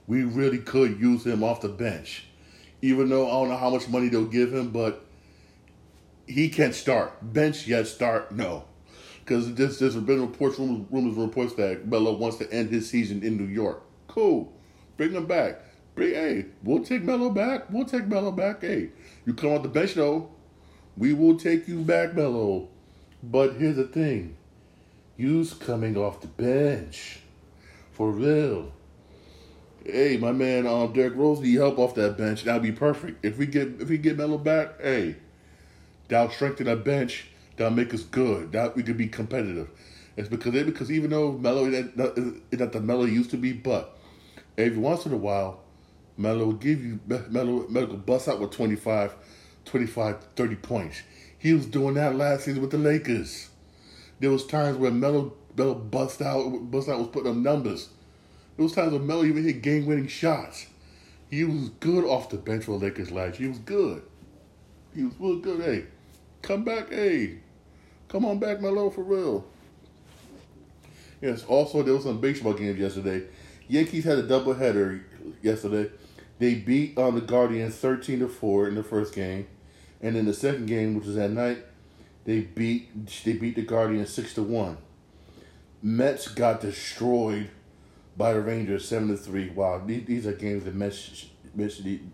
We 0.07 0.24
really 0.24 0.59
could 0.59 0.98
use 0.98 1.27
him 1.27 1.44
off 1.44 1.61
the 1.61 1.68
bench. 1.68 2.24
Even 2.81 3.11
though 3.11 3.27
I 3.27 3.33
don't 3.33 3.50
know 3.50 3.57
how 3.57 3.70
much 3.70 3.88
money 3.88 4.09
they'll 4.09 4.24
give 4.24 4.53
him, 4.53 4.70
but 4.70 5.05
he 6.27 6.48
can't 6.48 6.74
start. 6.74 7.12
Bench, 7.20 7.66
yes. 7.66 7.90
Start, 7.90 8.33
no. 8.33 8.64
Because 9.20 9.55
there's, 9.55 9.79
there's 9.79 9.96
been 9.96 10.22
reports, 10.22 10.59
rumors, 10.59 10.87
rumors, 10.90 11.16
reports 11.16 11.55
that 11.55 11.87
Melo 11.87 12.14
wants 12.16 12.38
to 12.38 12.50
end 12.50 12.70
his 12.70 12.88
season 12.88 13.22
in 13.22 13.37
New 13.37 13.44
York. 13.44 13.83
Cool. 14.09 14.53
Bring 14.96 15.12
him 15.12 15.27
back. 15.27 15.61
Hey, 15.96 16.46
we'll 16.62 16.85
take 16.85 17.02
Melo 17.02 17.30
back. 17.30 17.70
We'll 17.70 17.85
take 17.85 18.07
Melo 18.07 18.33
back. 18.33 18.62
Hey, 18.62 18.90
you 19.24 19.35
come 19.35 19.50
off 19.50 19.62
the 19.62 19.68
bench 19.68 19.94
though. 19.94 20.30
We 20.96 21.12
will 21.12 21.37
take 21.37 21.68
you 21.68 21.83
back, 21.83 22.14
Melo. 22.14 22.68
But 23.22 23.54
here's 23.54 23.76
the 23.76 23.85
thing. 23.85 24.37
You's 25.16 25.54
coming 25.54 25.96
off 25.96 26.20
the 26.20 26.26
bench. 26.26 27.20
For 27.92 28.11
real. 28.11 28.72
Hey, 29.85 30.16
my 30.16 30.33
man, 30.33 30.66
um, 30.66 30.92
Derrick 30.92 31.14
Rose 31.14 31.40
need 31.40 31.54
help 31.54 31.78
off 31.78 31.94
that 31.94 32.16
bench. 32.16 32.44
That'd 32.44 32.62
be 32.62 32.72
perfect. 32.72 33.24
If 33.24 33.38
we 33.38 33.46
get 33.46 33.80
if 33.80 33.88
we 33.88 33.98
get 33.98 34.16
Melo 34.16 34.38
back, 34.38 34.80
hey, 34.80 35.16
that'll 36.09 36.30
strengthen 36.30 36.68
our 36.68 36.76
bench 36.76 37.26
that'll 37.57 37.74
make 37.74 37.94
us 37.94 38.02
good. 38.02 38.52
That 38.52 38.76
we 38.76 38.83
could 38.83 38.96
be 38.96 39.09
competitive. 39.09 39.68
It's 40.16 40.28
because 40.28 40.54
it 40.54 40.66
because 40.66 40.90
even 40.90 41.11
though 41.11 41.35
is 41.35 42.61
not 42.61 42.72
the 42.72 42.80
Melo 42.80 43.04
used 43.04 43.30
to 43.30 43.37
be, 43.37 43.52
but 43.52 43.98
every 44.57 44.78
once 44.78 45.07
in 45.07 45.12
a 45.12 45.16
while, 45.16 45.63
Melo 46.16 46.53
give 46.53 46.85
you 46.85 47.00
Melo 47.07 47.66
Melo 47.68 47.96
bust 47.96 48.29
out 48.29 48.40
with 48.40 48.50
25, 48.53 49.14
25, 49.64 50.16
30 50.37 50.57
points. 50.57 51.03
He 51.38 51.53
was 51.53 51.66
doing 51.66 51.94
that 51.94 52.16
last 52.16 52.44
season 52.44 52.62
with 52.62 52.70
the 52.70 52.79
Lakers. 52.79 53.48
There 54.20 54.31
was 54.31 54.46
times 54.46 54.79
where 54.79 54.90
Melo 54.90 55.35
Melo 55.57 55.74
bust 55.74 56.22
out 56.22 56.70
bust 56.70 56.88
out 56.88 56.98
was 56.98 57.09
putting 57.09 57.31
up 57.31 57.37
numbers. 57.37 57.88
There 58.57 58.64
was 58.64 58.72
times 58.72 58.92
where 58.92 59.00
Melo 59.00 59.24
even 59.24 59.44
hit 59.44 59.62
game 59.62 59.87
winning 59.87 60.07
shots. 60.07 60.66
He 61.31 61.42
was 61.44 61.70
good 61.81 62.05
off 62.05 62.31
the 62.31 62.37
bench 62.37 62.64
for 62.64 62.79
the 62.79 62.87
Lakers 62.87 63.11
last 63.11 63.40
year. 63.40 63.48
He 63.48 63.59
was 63.59 63.59
good. 63.59 64.03
He 64.94 65.03
was 65.03 65.14
real 65.18 65.38
good. 65.40 65.61
Hey, 65.61 65.87
come 66.42 66.62
back. 66.62 66.90
Hey, 66.90 67.38
Come 68.14 68.27
on 68.27 68.38
back, 68.38 68.61
Melo, 68.61 68.90
for 68.90 69.03
real. 69.03 69.44
Yes, 71.20 71.44
also 71.44 71.83
there 71.83 71.94
was 71.94 72.05
some 72.05 72.20
baseball 72.20 72.53
games 72.53 72.79
yesterday. 72.79 73.27
Yankees 73.66 74.05
had 74.05 74.18
a 74.18 74.22
doubleheader 74.22 75.03
yesterday. 75.42 75.90
They 76.38 76.55
beat 76.55 76.99
um, 76.99 77.14
the 77.14 77.20
Guardians 77.20 77.77
thirteen 77.77 78.20
to 78.20 78.29
four 78.29 78.68
in 78.68 78.75
the 78.75 78.83
first 78.83 79.14
game, 79.14 79.47
and 80.01 80.16
in 80.16 80.27
the 80.27 80.35
second 80.35 80.66
game, 80.66 80.94
which 80.94 81.07
was 81.07 81.16
at 81.16 81.31
night, 81.31 81.59
they 82.25 82.40
beat 82.40 83.25
they 83.25 83.35
beat 83.35 83.57
the 83.57 83.62
Guardians 83.62 84.11
six 84.11 84.35
to 84.35 84.42
one. 84.42 84.79
Mets 85.83 86.29
got 86.29 86.61
destroyed 86.61 87.51
by 88.16 88.33
the 88.33 88.40
Rangers 88.40 88.88
seven 88.88 89.09
to 89.09 89.16
three. 89.16 89.51
Wow, 89.51 89.83
these, 89.85 90.07
these 90.07 90.27
are 90.27 90.33
games 90.33 90.64
that 90.64 90.75
Mets 90.75 91.27
Mets 91.55 91.83
need, 91.85 92.11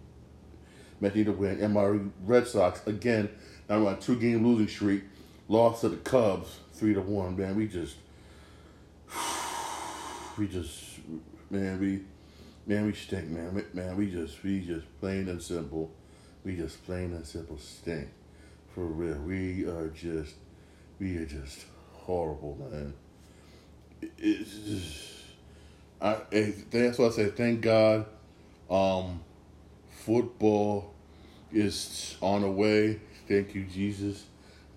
Mets 1.00 1.14
need 1.14 1.26
to 1.26 1.32
win. 1.32 1.60
And 1.60 1.74
my 1.74 1.98
Red 2.24 2.46
Sox 2.46 2.86
again 2.86 3.30
now 3.68 3.86
on 3.86 3.94
a 3.94 3.96
two 3.96 4.16
game 4.16 4.46
losing 4.46 4.68
streak 4.68 5.04
lost 5.48 5.82
to 5.82 5.88
the 5.88 5.96
Cubs 5.96 6.58
three 6.72 6.94
to 6.94 7.00
one. 7.00 7.36
Man, 7.36 7.56
we 7.56 7.68
just, 7.68 7.96
we 10.38 10.48
just, 10.48 10.98
man, 11.50 11.78
we, 11.78 12.00
man, 12.70 12.86
we 12.86 12.92
stink, 12.92 13.26
man, 13.26 13.64
man, 13.74 13.96
we 13.96 14.08
just, 14.08 14.44
we 14.44 14.60
just 14.60 14.86
plain 15.00 15.28
and 15.28 15.42
simple, 15.42 15.90
we 16.44 16.54
just 16.54 16.86
plain 16.86 17.12
and 17.12 17.26
simple 17.26 17.58
stink, 17.58 18.08
for 18.72 18.84
real. 18.84 19.16
We 19.16 19.64
are 19.64 19.88
just, 19.88 20.34
we 21.00 21.16
are 21.16 21.26
just 21.26 21.64
horrible, 21.92 22.56
man. 22.70 22.94
It's 24.16 24.56
just, 24.58 25.08
I, 26.00 26.18
that's 26.70 26.96
why 26.96 27.06
I 27.06 27.10
say 27.10 27.30
thank 27.30 27.60
God, 27.60 28.06
um, 28.70 29.20
football 29.90 30.94
is 31.52 32.16
on 32.22 32.42
the 32.42 32.50
way. 32.50 33.00
Thank 33.26 33.52
you, 33.52 33.64
Jesus. 33.64 34.26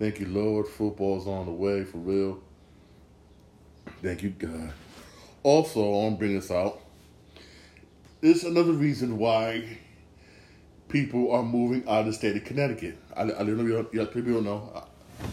Thank 0.00 0.18
you, 0.18 0.26
Lord. 0.26 0.66
Football's 0.66 1.28
on 1.28 1.46
the 1.46 1.52
way 1.52 1.84
for 1.84 1.98
real. 1.98 2.40
Thank 4.02 4.24
you, 4.24 4.30
God. 4.30 4.72
Also, 5.44 5.94
I'm 5.94 6.14
to 6.14 6.18
bring 6.18 6.34
this 6.34 6.50
out. 6.50 6.83
This 8.24 8.38
is 8.38 8.44
another 8.44 8.72
reason 8.72 9.18
why 9.18 9.80
people 10.88 11.30
are 11.30 11.42
moving 11.42 11.86
out 11.86 12.00
of 12.00 12.06
the 12.06 12.12
state 12.14 12.34
of 12.34 12.44
Connecticut. 12.46 12.96
I, 13.14 13.24
I 13.24 13.26
don't 13.26 13.58
know, 13.58 13.86
yeah, 13.92 14.06
people 14.06 14.32
don't 14.32 14.44
know. 14.44 14.72
I, 14.74 15.26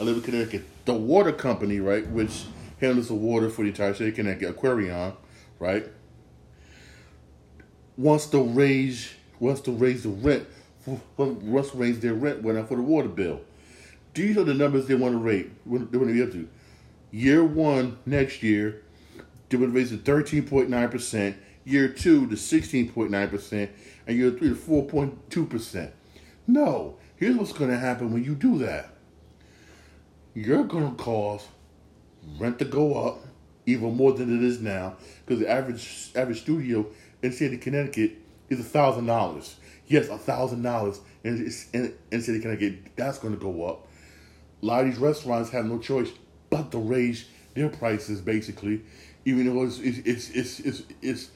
I 0.00 0.02
live 0.02 0.16
in 0.16 0.22
Connecticut. 0.22 0.64
The 0.86 0.94
water 0.94 1.30
company, 1.30 1.78
right, 1.78 2.08
which 2.08 2.46
handles 2.80 3.08
the 3.08 3.14
water 3.16 3.50
for 3.50 3.64
the 3.64 3.68
entire 3.68 3.92
state 3.92 4.08
of 4.08 4.14
Connecticut, 4.14 4.56
Aquarion, 4.56 5.14
right, 5.58 5.88
wants 7.98 8.24
to 8.28 8.42
raise 8.42 9.12
wants 9.38 9.60
to 9.60 9.72
raise 9.72 10.04
the 10.04 10.08
rent. 10.08 10.46
Wants 11.18 11.72
to 11.72 11.76
raise 11.76 12.00
their 12.00 12.14
rent 12.14 12.40
when 12.42 12.66
for 12.66 12.76
the 12.76 12.82
water 12.82 13.08
bill. 13.08 13.42
These 14.14 14.38
are 14.38 14.44
the 14.44 14.54
numbers 14.54 14.86
they 14.86 14.94
want 14.94 15.12
to 15.12 15.18
rate. 15.18 15.50
They 15.66 15.70
want 15.70 15.90
to 15.92 16.14
be 16.14 16.22
up 16.22 16.32
to. 16.32 16.48
Year 17.10 17.44
one 17.44 17.98
next 18.06 18.42
year, 18.42 18.84
they 19.50 19.58
want 19.58 19.74
to 19.74 19.78
raise 19.78 19.92
it 19.92 20.02
13.9%. 20.02 21.34
Year 21.68 21.88
two 21.88 22.26
to 22.28 22.34
16.9%. 22.36 23.68
And 24.06 24.16
year 24.18 24.30
three 24.30 24.48
to 24.50 24.54
4.2%. 24.54 25.90
No. 26.46 26.96
Here's 27.16 27.36
what's 27.36 27.52
going 27.52 27.70
to 27.70 27.78
happen 27.78 28.12
when 28.12 28.24
you 28.24 28.34
do 28.34 28.58
that. 28.58 28.90
you're 30.34 30.64
gonna 30.64 30.92
cause 30.96 31.48
rent 32.38 32.58
to 32.58 32.64
go 32.64 32.94
up 33.06 33.20
even 33.66 33.96
more 33.96 34.12
than 34.12 34.36
it 34.36 34.42
is 34.44 34.60
now 34.60 34.96
because 35.26 35.40
the 35.40 35.48
average 35.50 36.10
average 36.14 36.40
studio 36.42 36.86
in 37.22 37.30
the 37.30 37.36
state 37.36 37.52
of 37.54 37.60
Connecticut 37.60 38.12
is 38.48 38.60
a 38.60 38.64
thousand 38.64 39.06
dollars. 39.06 39.56
Yes, 39.86 40.08
a 40.08 40.18
thousand 40.18 40.62
dollars 40.62 41.00
in 41.24 41.50
in 41.72 41.94
in 42.12 42.18
of 42.20 42.42
Connecticut. 42.42 42.96
That's 42.96 43.18
going 43.18 43.34
to 43.34 43.40
go 43.40 43.64
up. 43.66 43.86
A 44.62 44.66
lot 44.66 44.80
of 44.82 44.86
these 44.86 44.98
restaurants 44.98 45.50
have 45.50 45.66
no 45.66 45.78
choice 45.78 46.10
but 46.50 46.70
to 46.72 46.78
raise 46.78 47.26
their 47.54 47.68
prices, 47.68 48.20
basically, 48.20 48.82
even 49.24 49.46
though 49.46 49.64
it's 49.64 49.78
it's 49.80 50.30
it's, 50.30 50.60
it's, 50.60 50.82
it's 51.02 51.30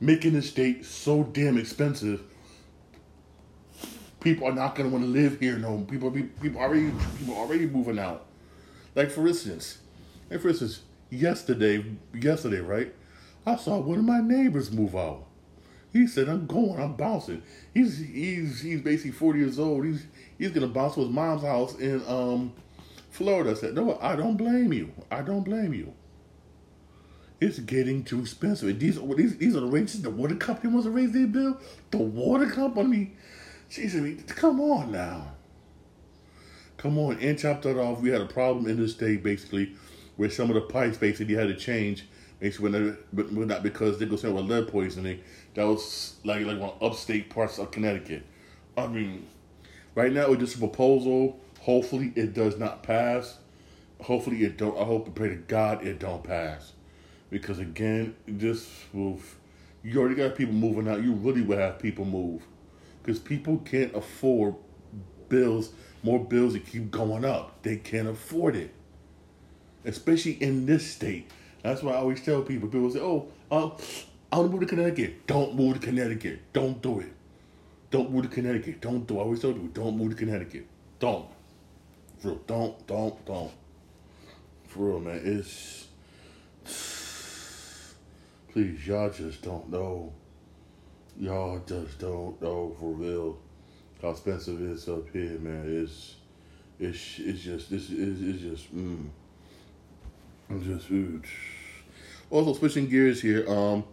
making 0.00 0.32
the 0.32 0.42
state 0.42 0.84
so 0.84 1.24
damn 1.24 1.58
expensive. 1.58 2.22
People 4.20 4.48
are 4.48 4.52
not 4.52 4.76
to 4.76 4.88
want 4.88 5.04
to 5.04 5.10
live 5.10 5.40
here. 5.40 5.56
No, 5.56 5.78
people 5.88 6.10
people 6.10 6.60
already 6.60 6.92
people 7.18 7.34
already 7.34 7.66
moving 7.66 7.98
out. 7.98 8.26
Like 8.94 9.10
for 9.10 9.26
instance, 9.26 9.78
like 10.30 10.40
for 10.40 10.48
instance, 10.48 10.82
yesterday, 11.10 11.84
yesterday, 12.14 12.60
right? 12.60 12.94
I 13.46 13.56
saw 13.56 13.78
one 13.78 13.98
of 13.98 14.04
my 14.04 14.20
neighbors 14.20 14.70
move 14.70 14.94
out. 14.94 15.24
He 15.92 16.06
said, 16.06 16.28
"I'm 16.28 16.46
going. 16.46 16.78
I'm 16.80 16.94
bouncing." 16.94 17.42
He's 17.72 17.98
he's 17.98 18.60
he's 18.60 18.80
basically 18.82 19.12
40 19.12 19.38
years 19.38 19.58
old. 19.58 19.84
He's 19.84 20.06
he's 20.38 20.50
gonna 20.50 20.68
bounce 20.68 20.94
to 20.94 21.00
his 21.00 21.10
mom's 21.10 21.42
house 21.42 21.74
in 21.76 22.02
um 22.06 22.52
Florida. 23.10 23.52
I 23.52 23.54
said, 23.54 23.74
"No, 23.74 23.98
I 24.00 24.16
don't 24.16 24.36
blame 24.36 24.72
you. 24.72 24.92
I 25.10 25.22
don't 25.22 25.44
blame 25.44 25.72
you. 25.72 25.94
It's 27.40 27.58
getting 27.58 28.04
too 28.04 28.20
expensive. 28.20 28.78
These 28.78 29.00
these 29.16 29.36
these 29.38 29.56
are 29.56 29.60
the 29.60 29.66
rates 29.66 29.94
the 29.94 30.10
water 30.10 30.34
company 30.36 30.72
wants 30.72 30.86
to 30.86 30.90
raise 30.90 31.12
their 31.12 31.26
bill. 31.26 31.58
The 31.90 31.98
water 31.98 32.50
company, 32.50 33.12
said, 33.68 34.26
"Come 34.28 34.60
on 34.60 34.92
now." 34.92 35.32
Come 36.76 36.98
on, 36.98 37.18
and 37.18 37.38
chopped 37.38 37.64
that 37.64 37.78
off. 37.78 38.00
We 38.00 38.08
had 38.08 38.22
a 38.22 38.26
problem 38.26 38.66
in 38.66 38.78
the 38.78 38.88
state 38.88 39.22
basically 39.22 39.74
where 40.16 40.30
some 40.30 40.48
of 40.48 40.54
the 40.54 40.62
pipes 40.62 40.96
basically 40.98 41.34
had 41.34 41.48
to 41.48 41.54
change. 41.54 42.06
Basically, 42.40 42.70
when 42.70 42.96
they, 43.12 43.44
not 43.46 43.62
because 43.62 43.98
they 43.98 44.06
go 44.06 44.16
saying 44.16 44.34
with 44.34 44.46
lead 44.46 44.68
poisoning. 44.68 45.20
That 45.54 45.66
was 45.66 46.16
like 46.24 46.44
like 46.46 46.58
one 46.58 46.72
upstate 46.80 47.30
parts 47.30 47.58
of 47.58 47.70
Connecticut. 47.70 48.24
I 48.76 48.86
mean, 48.86 49.26
right 49.94 50.12
now 50.12 50.32
it's 50.32 50.40
just 50.40 50.56
a 50.56 50.58
proposal. 50.58 51.38
Hopefully, 51.60 52.12
it 52.16 52.32
does 52.32 52.58
not 52.58 52.82
pass. 52.82 53.38
Hopefully, 54.00 54.44
it 54.44 54.56
don't. 54.56 54.76
I 54.78 54.84
hope 54.84 55.06
and 55.06 55.14
pray 55.14 55.28
to 55.28 55.36
God 55.36 55.86
it 55.86 55.98
don't 55.98 56.24
pass, 56.24 56.72
because 57.30 57.58
again, 57.58 58.14
this 58.26 58.68
will. 58.92 59.18
You 59.82 59.98
already 60.00 60.14
got 60.14 60.34
people 60.34 60.52
moving 60.54 60.88
out. 60.88 61.02
You 61.02 61.14
really 61.14 61.42
will 61.42 61.58
have 61.58 61.78
people 61.78 62.04
move, 62.04 62.42
because 63.02 63.18
people 63.18 63.58
can't 63.58 63.94
afford 63.94 64.54
bills. 65.28 65.72
More 66.02 66.18
bills 66.18 66.54
that 66.54 66.64
keep 66.66 66.90
going 66.90 67.26
up. 67.26 67.62
They 67.62 67.76
can't 67.76 68.08
afford 68.08 68.56
it 68.56 68.72
especially 69.84 70.32
in 70.32 70.66
this 70.66 70.90
state. 70.90 71.30
That's 71.62 71.82
why 71.82 71.92
I 71.92 71.96
always 71.96 72.22
tell 72.22 72.42
people. 72.42 72.68
People 72.68 72.90
say, 72.90 73.00
"Oh, 73.00 73.28
um, 73.50 73.72
I 74.32 74.38
want 74.38 74.50
to 74.50 74.56
move 74.56 74.60
to 74.60 74.66
Connecticut." 74.66 75.26
Don't 75.26 75.54
move 75.54 75.80
to 75.80 75.86
Connecticut. 75.86 76.40
Don't 76.52 76.80
do 76.80 77.00
it. 77.00 77.12
Don't 77.90 78.10
move 78.10 78.22
to 78.22 78.28
Connecticut. 78.28 78.80
Don't 78.80 79.06
do. 79.06 79.14
It. 79.14 79.18
I 79.18 79.22
always 79.22 79.40
tell 79.40 79.52
people, 79.52 79.68
"Don't 79.68 79.96
move 79.96 80.10
to 80.10 80.16
Connecticut." 80.16 80.66
Don't. 80.98 81.26
For 82.18 82.28
real. 82.28 82.40
Don't. 82.46 82.86
Don't. 82.86 83.24
Don't. 83.24 83.52
For 84.68 84.78
real, 84.86 85.00
man. 85.00 85.20
It's. 85.24 85.88
Please, 88.52 88.86
y'all 88.86 89.10
just 89.10 89.42
don't 89.42 89.70
know. 89.70 90.12
Y'all 91.18 91.60
just 91.66 91.98
don't 91.98 92.40
know 92.42 92.74
for 92.80 92.92
real 92.92 93.38
how 94.02 94.10
expensive 94.10 94.60
it 94.60 94.70
is 94.70 94.88
up 94.88 95.08
here, 95.12 95.38
man. 95.38 95.64
It's. 95.66 96.16
It's. 96.78 97.18
It's 97.18 97.40
just. 97.40 97.70
This 97.70 97.90
is. 97.90 98.20
It's 98.22 98.42
just. 98.42 98.76
Mm. 98.76 99.08
Just 100.62 100.86
huge. 100.86 101.28
Also 102.30 102.54
switching 102.54 102.88
gears 102.88 103.20
here, 103.20 103.48
um, 103.48 103.84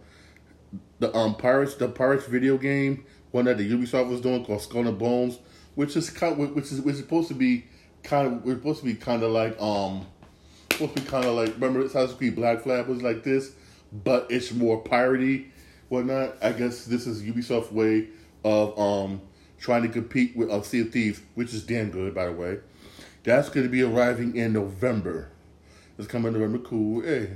the 0.98 1.14
um 1.14 1.36
Pirates, 1.36 1.74
the 1.76 1.88
Pirates 1.88 2.26
video 2.26 2.58
game, 2.58 3.04
one 3.30 3.44
that 3.44 3.58
the 3.58 3.70
Ubisoft 3.70 4.08
was 4.08 4.20
doing 4.20 4.44
called 4.44 4.62
Skull 4.62 4.88
and 4.88 4.98
Bones, 4.98 5.38
which 5.76 5.96
is 5.96 6.10
kind, 6.10 6.40
of, 6.40 6.54
which 6.56 6.72
is 6.72 6.80
which 6.80 6.94
is 6.94 7.00
supposed 7.00 7.28
to 7.28 7.34
be 7.34 7.64
kind 8.02 8.26
of, 8.26 8.44
we're 8.44 8.54
supposed 8.54 8.80
to 8.80 8.86
be 8.86 8.94
kind 8.94 9.22
of 9.22 9.30
like 9.30 9.60
um, 9.60 10.04
supposed 10.72 10.96
to 10.96 11.02
be 11.02 11.08
kind 11.08 11.24
of 11.26 11.36
like 11.36 11.54
remember 11.54 11.80
Assassin's 11.82 12.18
Creed 12.18 12.34
Black 12.34 12.62
Flag 12.62 12.88
was 12.88 13.02
like 13.02 13.22
this, 13.22 13.52
but 13.92 14.26
it's 14.30 14.52
more 14.52 14.82
piratey, 14.82 15.48
whatnot. 15.88 16.36
I 16.42 16.52
guess 16.52 16.84
this 16.84 17.06
is 17.06 17.22
Ubisoft's 17.22 17.72
way 17.72 18.08
of 18.44 18.78
um 18.78 19.20
trying 19.58 19.82
to 19.82 19.88
compete 19.88 20.36
with 20.36 20.50
uh, 20.50 20.62
Sea 20.62 20.80
of 20.80 20.90
Thieves, 20.90 21.20
which 21.34 21.52
is 21.52 21.64
damn 21.64 21.90
good 21.90 22.14
by 22.14 22.26
the 22.26 22.32
way. 22.32 22.58
That's 23.24 23.48
going 23.48 23.66
to 23.66 23.70
be 23.70 23.82
arriving 23.82 24.36
in 24.36 24.52
November. 24.52 25.30
It's 25.98 26.06
coming 26.06 26.32
November. 26.32 26.58
Cool. 26.58 27.02
Hey, 27.02 27.32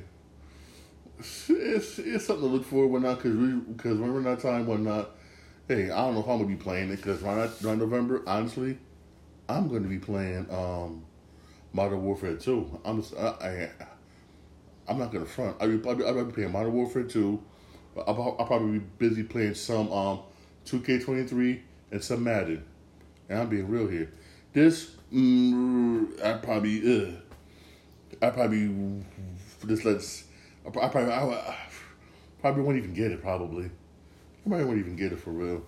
it's 1.19 1.99
it's 1.99 2.27
something 2.27 2.49
to 2.49 2.55
look 2.55 2.65
for. 2.65 2.87
Whatnot 2.87 3.19
because 3.19 3.37
we 3.37 3.53
because 3.53 3.99
when 3.99 4.15
we're 4.15 4.21
not 4.21 4.41
time 4.41 4.67
whatnot. 4.67 5.11
Hey, 5.69 5.91
I 5.91 5.97
don't 5.97 6.15
know 6.15 6.21
if 6.21 6.29
I'm 6.29 6.38
gonna 6.38 6.47
be 6.47 6.57
playing 6.57 6.91
it 6.91 6.97
because 6.97 7.23
around, 7.23 7.51
around 7.65 7.79
November, 7.79 8.23
honestly, 8.27 8.79
I'm 9.49 9.69
gonna 9.69 9.88
be 9.88 9.99
playing 9.99 10.47
um, 10.51 11.05
Modern 11.73 12.03
Warfare 12.03 12.37
2. 12.37 12.81
I'm 12.85 13.01
just 13.01 13.15
I, 13.17 13.71
I 13.81 13.87
I'm 14.88 14.99
not 14.99 15.12
gonna 15.12 15.27
front. 15.27 15.57
I'll 15.61 15.68
be, 15.68 15.88
I'll 15.88 15.95
be, 15.95 16.05
I'll 16.05 16.25
be 16.25 16.33
playing 16.33 16.53
Modern 16.53 16.73
Warfare 16.73 17.05
2. 17.05 17.42
I'll, 18.07 18.37
I'll 18.38 18.47
probably 18.47 18.79
be 18.79 18.85
busy 18.99 19.23
playing 19.23 19.55
some 19.55 19.92
um 19.92 20.21
2K23 20.66 21.61
and 21.90 22.03
some 22.03 22.25
Madden. 22.25 22.64
And 23.29 23.38
I'm 23.40 23.49
being 23.49 23.68
real 23.68 23.88
here. 23.88 24.12
This 24.53 24.97
mm, 25.12 26.23
I 26.25 26.35
probably 26.38 27.07
uh, 27.07 27.12
I 28.21 28.31
probably 28.31 29.05
just 29.66 29.85
let's. 29.85 30.25
I 30.66 30.71
probably 30.71 31.12
I, 31.12 31.25
I 31.25 31.57
probably 32.40 32.62
won't 32.62 32.79
even 32.79 32.95
get 32.95 33.11
it. 33.11 33.23
Probably, 33.23 33.66
I 33.66 34.49
probably 34.49 34.64
won't 34.64 34.79
even 34.79 34.97
get 34.97 35.12
it 35.12 35.21
for 35.21 35.31
real. 35.31 35.62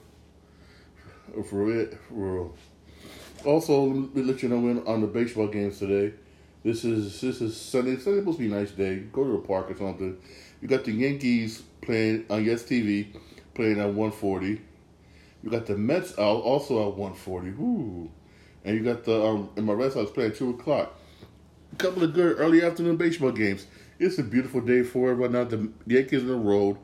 For 1.48 1.64
real, 1.64 1.88
for 2.08 2.14
real. 2.14 2.54
Also, 3.44 3.82
let 3.84 4.14
me 4.14 4.22
let 4.22 4.42
you 4.42 4.48
know 4.48 4.58
when 4.58 4.86
on 4.86 5.00
the 5.00 5.06
baseball 5.06 5.48
games 5.48 5.78
today. 5.78 6.14
This 6.64 6.84
is 6.84 7.20
this 7.20 7.40
is 7.40 7.56
Sunday. 7.56 7.98
Sunday 7.98 8.20
supposed 8.20 8.38
to 8.38 8.48
be 8.48 8.52
a 8.52 8.56
nice 8.56 8.70
day. 8.72 8.96
Go 9.12 9.22
to 9.22 9.34
a 9.34 9.40
park 9.40 9.70
or 9.70 9.76
something. 9.76 10.16
You 10.60 10.68
got 10.68 10.84
the 10.84 10.92
Yankees 10.92 11.62
playing 11.82 12.24
on 12.30 12.44
Yes 12.44 12.62
TV, 12.62 13.14
playing 13.54 13.78
at 13.78 13.92
one 13.92 14.10
forty. 14.10 14.60
You 15.42 15.50
got 15.50 15.66
the 15.66 15.76
Mets 15.76 16.12
out 16.12 16.42
also 16.42 16.88
at 16.88 16.96
one 16.96 17.14
forty. 17.14 17.50
Ooh, 17.50 18.10
and 18.64 18.76
you 18.76 18.82
got 18.82 19.04
the 19.04 19.22
um 19.22 19.50
in 19.56 19.64
my 19.64 19.74
Red 19.74 19.92
Sox 19.92 20.10
playing 20.10 20.32
at 20.32 20.38
two 20.38 20.50
o'clock 20.50 20.98
a 21.74 21.76
couple 21.76 22.04
of 22.04 22.14
good 22.14 22.38
early 22.38 22.62
afternoon 22.62 22.96
baseball 22.96 23.32
games. 23.32 23.66
It's 23.98 24.18
a 24.18 24.22
beautiful 24.22 24.60
day 24.60 24.82
for 24.82 25.10
it 25.10 25.14
right 25.14 25.30
now. 25.30 25.44
The 25.44 25.70
Yankees 25.86 26.22
on 26.22 26.28
the 26.28 26.36
road. 26.36 26.78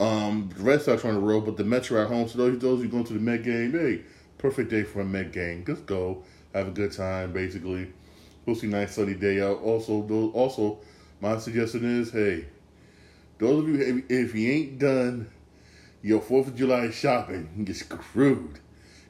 Um, 0.00 0.50
the 0.56 0.62
Red 0.62 0.82
Sox 0.82 1.04
are 1.04 1.08
on 1.08 1.14
the 1.14 1.20
road, 1.20 1.44
but 1.44 1.56
the 1.56 1.64
Mets 1.64 1.90
are 1.90 1.98
at 1.98 2.08
home. 2.08 2.28
So 2.28 2.38
those 2.38 2.58
those 2.58 2.82
who 2.82 2.88
going 2.88 3.04
to 3.04 3.12
the 3.12 3.20
Met 3.20 3.42
game, 3.42 3.72
hey, 3.72 4.02
perfect 4.38 4.70
day 4.70 4.84
for 4.84 5.00
a 5.00 5.04
Met 5.04 5.32
game. 5.32 5.64
Just 5.66 5.86
go, 5.86 6.22
have 6.54 6.68
a 6.68 6.70
good 6.70 6.92
time. 6.92 7.32
Basically, 7.32 7.92
see 8.54 8.66
nice 8.66 8.94
sunny 8.94 9.14
day 9.14 9.40
out. 9.40 9.60
Also, 9.62 10.02
those, 10.02 10.32
also, 10.32 10.78
my 11.20 11.38
suggestion 11.38 12.00
is, 12.00 12.10
hey, 12.12 12.46
those 13.38 13.62
of 13.62 13.68
you 13.68 14.04
if, 14.08 14.34
you 14.34 14.50
ain't 14.50 14.78
done 14.78 15.28
your 16.02 16.20
Fourth 16.20 16.48
of 16.48 16.56
July 16.56 16.90
shopping, 16.90 17.48
you 17.56 17.64
get 17.64 17.76
screwed. 17.76 18.60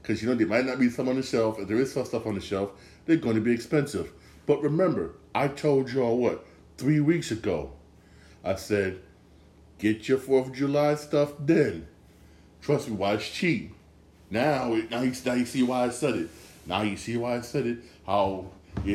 Because 0.00 0.22
you 0.22 0.28
know 0.28 0.34
there 0.34 0.46
might 0.46 0.64
not 0.64 0.78
be 0.78 0.88
some 0.88 1.08
on 1.08 1.16
the 1.16 1.22
shelf. 1.22 1.58
If 1.58 1.68
there 1.68 1.76
is 1.78 1.92
some 1.92 2.04
stuff 2.04 2.26
on 2.26 2.34
the 2.34 2.40
shelf, 2.40 2.70
they're 3.04 3.16
going 3.16 3.34
to 3.34 3.40
be 3.40 3.52
expensive. 3.52 4.12
But 4.46 4.62
remember, 4.62 5.14
I 5.34 5.48
told 5.48 5.90
y'all 5.90 6.16
what, 6.16 6.44
three 6.78 7.00
weeks 7.00 7.30
ago, 7.30 7.72
I 8.44 8.54
said, 8.54 9.00
get 9.78 10.08
your 10.08 10.18
4th 10.18 10.48
of 10.48 10.52
July 10.54 10.94
stuff 10.94 11.32
then. 11.38 11.88
Trust 12.62 12.88
me, 12.88 12.94
why 12.94 13.14
it's 13.14 13.28
cheap. 13.28 13.74
Now, 14.30 14.68
now 14.90 15.02
you, 15.02 15.12
now 15.24 15.34
you 15.34 15.44
see 15.44 15.62
why 15.62 15.84
I 15.84 15.90
said 15.90 16.14
it. 16.14 16.30
Now 16.66 16.82
you 16.82 16.96
see 16.96 17.16
why 17.16 17.36
I 17.36 17.40
said 17.42 17.66
it, 17.66 17.78
how, 18.06 18.46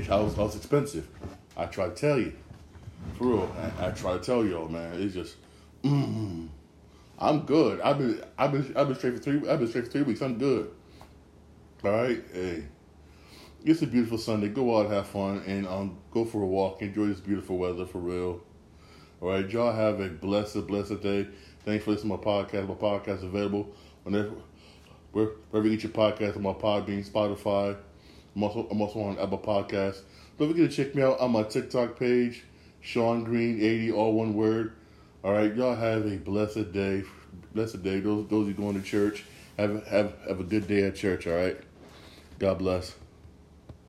how, 0.07 0.27
how 0.29 0.45
it's 0.45 0.55
expensive. 0.55 1.07
I 1.57 1.65
try 1.65 1.87
to 1.87 1.95
tell 1.95 2.19
you. 2.19 2.33
For 3.17 3.25
real, 3.25 3.55
I, 3.79 3.87
I 3.87 3.91
try 3.91 4.13
to 4.13 4.19
tell 4.19 4.45
y'all, 4.45 4.67
man. 4.67 5.01
It's 5.01 5.13
just, 5.13 5.35
mm, 5.83 6.47
I'm 7.19 7.39
good. 7.41 7.81
I've 7.81 7.97
been, 7.97 8.23
I've 8.37 8.51
been, 8.51 8.73
I've 8.75 8.87
been 8.87 8.95
straight 8.95 9.13
for 9.15 9.19
three. 9.19 9.49
I've 9.49 9.59
been 9.59 9.67
straight 9.67 9.85
for 9.85 9.91
three 9.91 10.03
weeks. 10.03 10.21
I'm 10.21 10.37
good. 10.37 10.71
All 11.83 11.91
right, 11.91 12.23
hey 12.31 12.63
it's 13.63 13.81
a 13.81 13.87
beautiful 13.87 14.17
Sunday. 14.17 14.49
Go 14.49 14.79
out, 14.79 14.89
have 14.89 15.07
fun, 15.07 15.43
and 15.45 15.67
um, 15.67 15.97
go 16.11 16.25
for 16.25 16.41
a 16.41 16.45
walk. 16.45 16.81
Enjoy 16.81 17.07
this 17.07 17.19
beautiful 17.19 17.57
weather 17.57 17.85
for 17.85 17.99
real. 17.99 18.41
All 19.21 19.29
right, 19.29 19.47
y'all 19.49 19.71
have 19.71 19.99
a 19.99 20.09
blessed, 20.09 20.65
blessed 20.65 21.01
day. 21.01 21.27
Thanks 21.63 21.85
for 21.85 21.91
listening 21.91 22.17
to 22.17 22.25
my 22.25 22.31
podcast. 22.31 22.67
My 22.67 22.73
podcast 22.73 23.17
is 23.17 23.23
available 23.23 23.69
whenever, 24.03 24.31
wherever 25.11 25.67
you 25.67 25.77
get 25.77 25.83
your 25.83 25.91
podcast 25.91 26.37
on 26.37 26.41
my 26.41 26.53
Podbean, 26.53 27.07
Spotify. 27.07 27.77
I'm 28.35 28.43
also, 28.43 28.99
on 29.01 29.19
Apple 29.19 29.39
Podcasts. 29.39 30.01
Don't 30.37 30.51
forget 30.51 30.69
to 30.69 30.75
check 30.75 30.95
me 30.95 31.03
out 31.03 31.19
on 31.19 31.31
my 31.31 31.43
TikTok 31.43 31.99
page, 31.99 32.43
Shawn 32.79 33.23
Green 33.23 33.61
80, 33.61 33.91
all 33.91 34.13
one 34.13 34.33
word. 34.33 34.73
All 35.23 35.33
right, 35.33 35.53
y'all 35.53 35.75
have 35.75 36.05
a 36.05 36.17
blessed 36.17 36.71
day. 36.71 37.03
Blessed 37.53 37.83
day. 37.83 37.99
Those 37.99 38.27
those 38.27 38.47
who 38.47 38.53
going 38.53 38.81
to 38.81 38.81
church, 38.81 39.25
have 39.57 39.85
have 39.87 40.13
have 40.27 40.39
a 40.39 40.43
good 40.43 40.67
day 40.67 40.83
at 40.83 40.95
church. 40.95 41.27
All 41.27 41.35
right. 41.35 41.57
God 42.39 42.57
bless. 42.57 42.95